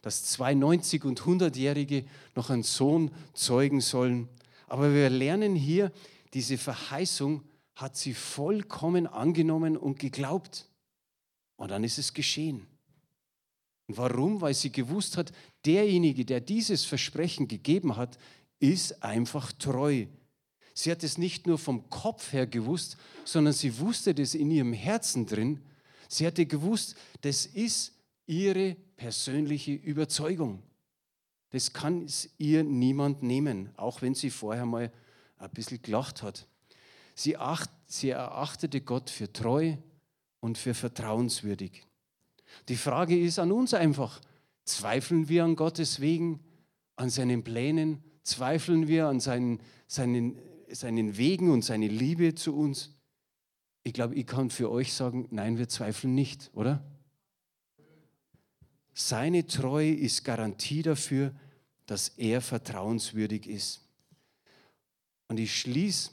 dass 0.02 0.24
zwei 0.24 0.52
90- 0.52 1.02
und 1.02 1.20
100-Jährige 1.20 2.04
noch 2.36 2.50
einen 2.50 2.62
Sohn 2.62 3.10
zeugen 3.34 3.80
sollen. 3.80 4.28
Aber 4.68 4.94
wir 4.94 5.10
lernen 5.10 5.56
hier, 5.56 5.90
diese 6.32 6.58
Verheißung 6.58 7.42
hat 7.74 7.96
sie 7.96 8.14
vollkommen 8.14 9.08
angenommen 9.08 9.76
und 9.76 9.98
geglaubt. 9.98 10.68
Und 11.56 11.72
dann 11.72 11.82
ist 11.82 11.98
es 11.98 12.14
geschehen. 12.14 12.68
Und 13.88 13.96
warum? 13.96 14.40
Weil 14.40 14.54
sie 14.54 14.70
gewusst 14.70 15.16
hat, 15.16 15.32
derjenige, 15.64 16.24
der 16.24 16.40
dieses 16.40 16.84
Versprechen 16.84 17.48
gegeben 17.48 17.96
hat, 17.96 18.16
ist 18.60 19.02
einfach 19.02 19.50
treu. 19.52 20.06
Sie 20.78 20.90
hat 20.90 21.02
es 21.02 21.16
nicht 21.16 21.46
nur 21.46 21.56
vom 21.56 21.88
Kopf 21.88 22.34
her 22.34 22.46
gewusst, 22.46 22.98
sondern 23.24 23.54
sie 23.54 23.78
wusste 23.78 24.14
das 24.14 24.34
in 24.34 24.50
ihrem 24.50 24.74
Herzen 24.74 25.24
drin. 25.24 25.62
Sie 26.06 26.26
hatte 26.26 26.44
gewusst, 26.44 26.96
das 27.22 27.46
ist 27.46 27.94
ihre 28.26 28.76
persönliche 28.96 29.72
Überzeugung. 29.72 30.62
Das 31.48 31.72
kann 31.72 32.04
es 32.04 32.28
ihr 32.36 32.62
niemand 32.62 33.22
nehmen, 33.22 33.70
auch 33.78 34.02
wenn 34.02 34.14
sie 34.14 34.28
vorher 34.28 34.66
mal 34.66 34.92
ein 35.38 35.50
bisschen 35.50 35.80
gelacht 35.80 36.22
hat. 36.22 36.46
Sie, 37.14 37.38
acht, 37.38 37.70
sie 37.86 38.10
erachtete 38.10 38.82
Gott 38.82 39.08
für 39.08 39.32
treu 39.32 39.76
und 40.40 40.58
für 40.58 40.74
vertrauenswürdig. 40.74 41.86
Die 42.68 42.76
Frage 42.76 43.18
ist 43.18 43.38
an 43.38 43.50
uns 43.50 43.72
einfach, 43.72 44.20
zweifeln 44.66 45.30
wir 45.30 45.42
an 45.44 45.56
Gottes 45.56 46.00
Wegen, 46.00 46.40
an 46.96 47.08
seinen 47.08 47.44
Plänen, 47.44 48.04
zweifeln 48.22 48.88
wir 48.88 49.06
an 49.06 49.20
seinen, 49.20 49.60
seinen, 49.86 50.38
seinen 50.70 51.16
Wegen 51.16 51.50
und 51.50 51.62
seine 51.62 51.88
Liebe 51.88 52.34
zu 52.34 52.56
uns? 52.56 52.94
Ich 53.82 53.92
glaube, 53.92 54.14
ich 54.14 54.26
kann 54.26 54.50
für 54.50 54.70
euch 54.70 54.92
sagen, 54.92 55.28
nein, 55.30 55.58
wir 55.58 55.68
zweifeln 55.68 56.14
nicht, 56.14 56.50
oder? 56.54 56.84
Seine 58.94 59.46
Treue 59.46 59.92
ist 59.92 60.24
Garantie 60.24 60.82
dafür, 60.82 61.34
dass 61.86 62.08
er 62.08 62.40
vertrauenswürdig 62.40 63.46
ist. 63.46 63.86
Und 65.28 65.38
ich 65.38 65.58
schließe 65.60 66.10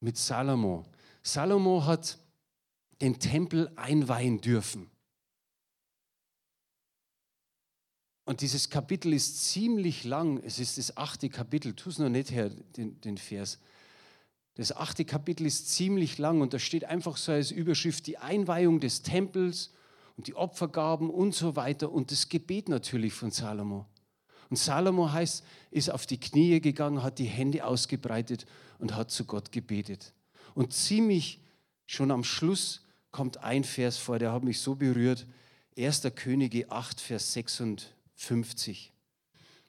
mit 0.00 0.16
Salomo. 0.16 0.84
Salomo 1.22 1.84
hat 1.84 2.18
den 3.00 3.18
Tempel 3.18 3.70
einweihen 3.76 4.40
dürfen. 4.40 4.90
Und 8.24 8.42
dieses 8.42 8.68
Kapitel 8.68 9.14
ist 9.14 9.44
ziemlich 9.48 10.04
lang. 10.04 10.42
Es 10.44 10.58
ist 10.58 10.76
das 10.76 10.96
achte 10.98 11.30
Kapitel. 11.30 11.74
Tu 11.74 11.88
es 11.88 11.98
noch 11.98 12.10
nicht 12.10 12.30
her, 12.30 12.50
den, 12.50 13.00
den 13.00 13.16
Vers. 13.16 13.58
Das 14.58 14.76
achte 14.76 15.04
Kapitel 15.04 15.46
ist 15.46 15.68
ziemlich 15.70 16.18
lang 16.18 16.40
und 16.40 16.52
da 16.52 16.58
steht 16.58 16.84
einfach 16.84 17.16
so 17.16 17.30
als 17.30 17.52
Überschrift 17.52 18.08
die 18.08 18.18
Einweihung 18.18 18.80
des 18.80 19.02
Tempels 19.02 19.72
und 20.16 20.26
die 20.26 20.34
Opfergaben 20.34 21.10
und 21.10 21.32
so 21.32 21.54
weiter 21.54 21.92
und 21.92 22.10
das 22.10 22.28
Gebet 22.28 22.68
natürlich 22.68 23.12
von 23.12 23.30
Salomo. 23.30 23.86
Und 24.50 24.56
Salomo 24.56 25.12
heißt, 25.12 25.44
ist 25.70 25.92
auf 25.92 26.06
die 26.06 26.18
Knie 26.18 26.60
gegangen, 26.60 27.04
hat 27.04 27.20
die 27.20 27.26
Hände 27.26 27.64
ausgebreitet 27.64 28.46
und 28.80 28.96
hat 28.96 29.12
zu 29.12 29.26
Gott 29.26 29.52
gebetet. 29.52 30.12
Und 30.54 30.72
ziemlich 30.72 31.40
schon 31.86 32.10
am 32.10 32.24
Schluss 32.24 32.80
kommt 33.12 33.36
ein 33.36 33.62
Vers 33.62 33.96
vor, 33.96 34.18
der 34.18 34.32
hat 34.32 34.42
mich 34.42 34.58
so 34.58 34.74
berührt. 34.74 35.24
1. 35.78 36.02
Könige 36.16 36.68
8, 36.68 37.00
Vers 37.00 37.32
56. 37.34 38.92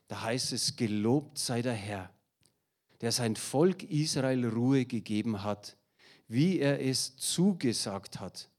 Da 0.08 0.24
heißt 0.24 0.52
es, 0.52 0.76
gelobt 0.76 1.38
sei 1.38 1.62
der 1.62 1.74
Herr, 1.74 2.10
der 3.02 3.12
sein 3.12 3.36
Volk 3.36 3.84
Israel 3.84 4.46
Ruhe 4.46 4.86
gegeben 4.86 5.44
hat, 5.44 5.78
wie 6.28 6.60
er 6.60 6.82
es 6.82 7.16
zugesagt 7.18 8.20
hat. 8.20 8.50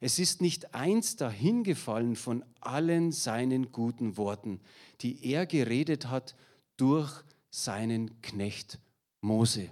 Es 0.00 0.18
ist 0.18 0.40
nicht 0.40 0.74
eins 0.74 1.16
dahingefallen 1.16 2.16
von 2.16 2.44
allen 2.60 3.12
seinen 3.12 3.70
guten 3.70 4.16
Worten, 4.16 4.60
die 5.00 5.24
er 5.24 5.46
geredet 5.46 6.08
hat 6.08 6.34
durch 6.76 7.12
seinen 7.50 8.20
Knecht 8.22 8.78
Mose. 9.20 9.70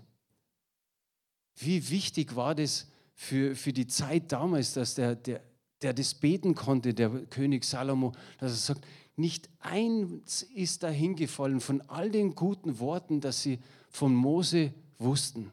Wie 1.57 1.90
wichtig 1.90 2.37
war 2.37 2.55
das 2.55 2.87
für, 3.14 3.57
für 3.57 3.73
die 3.73 3.87
Zeit 3.87 4.33
damals, 4.33 4.75
dass 4.75 4.94
der, 4.94 5.16
der, 5.16 5.42
der 5.83 5.92
das 5.92 6.14
beten 6.14 6.55
konnte, 6.55 6.94
der 6.94 7.11
König 7.27 7.64
Salomo, 7.64 8.12
dass 8.38 8.53
er 8.53 8.57
sagt, 8.57 8.87
nicht 9.16 9.51
eins 9.59 10.42
ist 10.42 10.83
dahingefallen 10.83 11.61
von 11.61 11.83
all 11.83 12.11
den 12.11 12.35
guten 12.35 12.79
Worten, 12.79 13.20
dass 13.20 13.42
sie 13.42 13.59
von 13.90 14.14
Mose 14.14 14.72
wussten. 14.98 15.53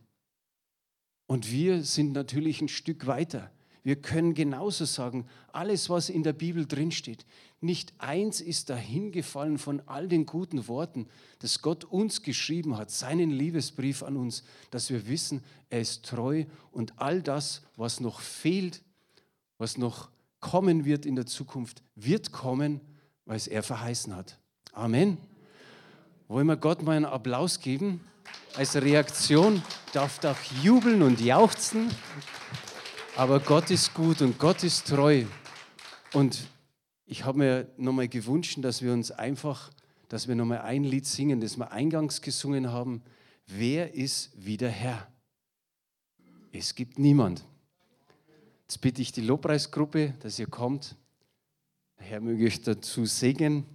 Und 1.26 1.52
wir 1.52 1.84
sind 1.84 2.14
natürlich 2.14 2.62
ein 2.62 2.70
Stück 2.70 3.06
weiter. 3.06 3.52
Wir 3.84 3.96
können 3.96 4.34
genauso 4.34 4.86
sagen, 4.86 5.26
alles, 5.54 5.90
was 5.90 6.10
in 6.10 6.24
der 6.24 6.34
Bibel 6.34 6.66
drinsteht, 6.66 7.26
nicht 7.62 7.94
eins 8.00 8.42
ist 8.42 8.70
dahingefallen 8.70 9.58
von 9.58 9.82
all 9.86 10.08
den 10.08 10.26
guten 10.26 10.68
Worten, 10.68 11.08
dass 11.40 11.62
Gott 11.62 11.86
uns 11.86 12.22
geschrieben 12.22 12.78
hat, 12.78 12.92
seinen 12.92 13.32
Liebesbrief 13.32 14.04
an 14.04 14.18
uns, 14.18 14.44
dass 14.72 14.90
wir 14.90 15.08
wissen, 15.08 15.42
er 15.70 15.82
ist 15.82 16.06
treu 16.06 16.46
und 16.72 17.00
all 17.00 17.22
das, 17.22 17.62
was 17.78 18.00
noch 18.00 18.20
fehlt, 18.20 18.84
was 19.58 19.78
noch 19.78 20.10
kommen 20.40 20.86
wird 20.86 21.06
in 21.06 21.16
der 21.16 21.26
Zukunft, 21.26 21.82
wird 21.96 22.32
kommen, 22.32 22.82
weil 23.26 23.38
es 23.38 23.48
er 23.48 23.64
verheißen 23.64 24.16
hat. 24.16 24.38
Amen. 24.74 25.18
Wollen 26.28 26.48
wir 26.48 26.58
Gott 26.58 26.84
mal 26.84 26.96
einen 26.98 27.06
Applaus 27.06 27.62
geben? 27.62 28.02
Als 28.56 28.76
Reaktion 28.76 29.62
darf 29.94 30.20
doch 30.20 30.38
jubeln 30.64 31.02
und 31.02 31.22
jauchzen. 31.22 31.90
Aber 33.16 33.40
Gott 33.40 33.72
ist 33.72 33.94
gut 33.94 34.22
und 34.22 34.40
Gott 34.40 34.64
ist 34.64 34.88
treu. 34.88 35.26
Und 36.14 36.48
ich 37.06 37.24
habe 37.24 37.38
mir 37.38 37.68
nochmal 37.78 38.08
gewünscht, 38.08 38.58
dass 38.62 38.82
wir 38.82 38.94
uns 38.94 39.12
einfach, 39.12 39.72
dass 40.10 40.28
wir 40.28 40.36
nochmal 40.36 40.62
ein 40.62 40.84
Lied 40.84 41.06
singen, 41.06 41.40
das 41.40 41.58
wir 41.58 41.72
eingangs 41.72 42.22
gesungen 42.22 42.72
haben. 42.72 43.02
Wer 43.46 43.94
ist 43.94 44.32
wie 44.36 44.58
der 44.58 44.72
Herr? 44.72 45.08
Es 46.52 46.76
gibt 46.76 47.00
niemand. 47.00 47.46
Jetzt 48.64 48.82
bitte 48.82 49.02
ich 49.02 49.12
die 49.12 49.22
Lobpreisgruppe, 49.22 50.14
dass 50.20 50.40
ihr 50.40 50.48
kommt. 50.48 50.96
Herr 51.96 52.20
möge 52.20 52.46
euch 52.46 52.62
dazu 52.62 53.06
segnen. 53.06 53.66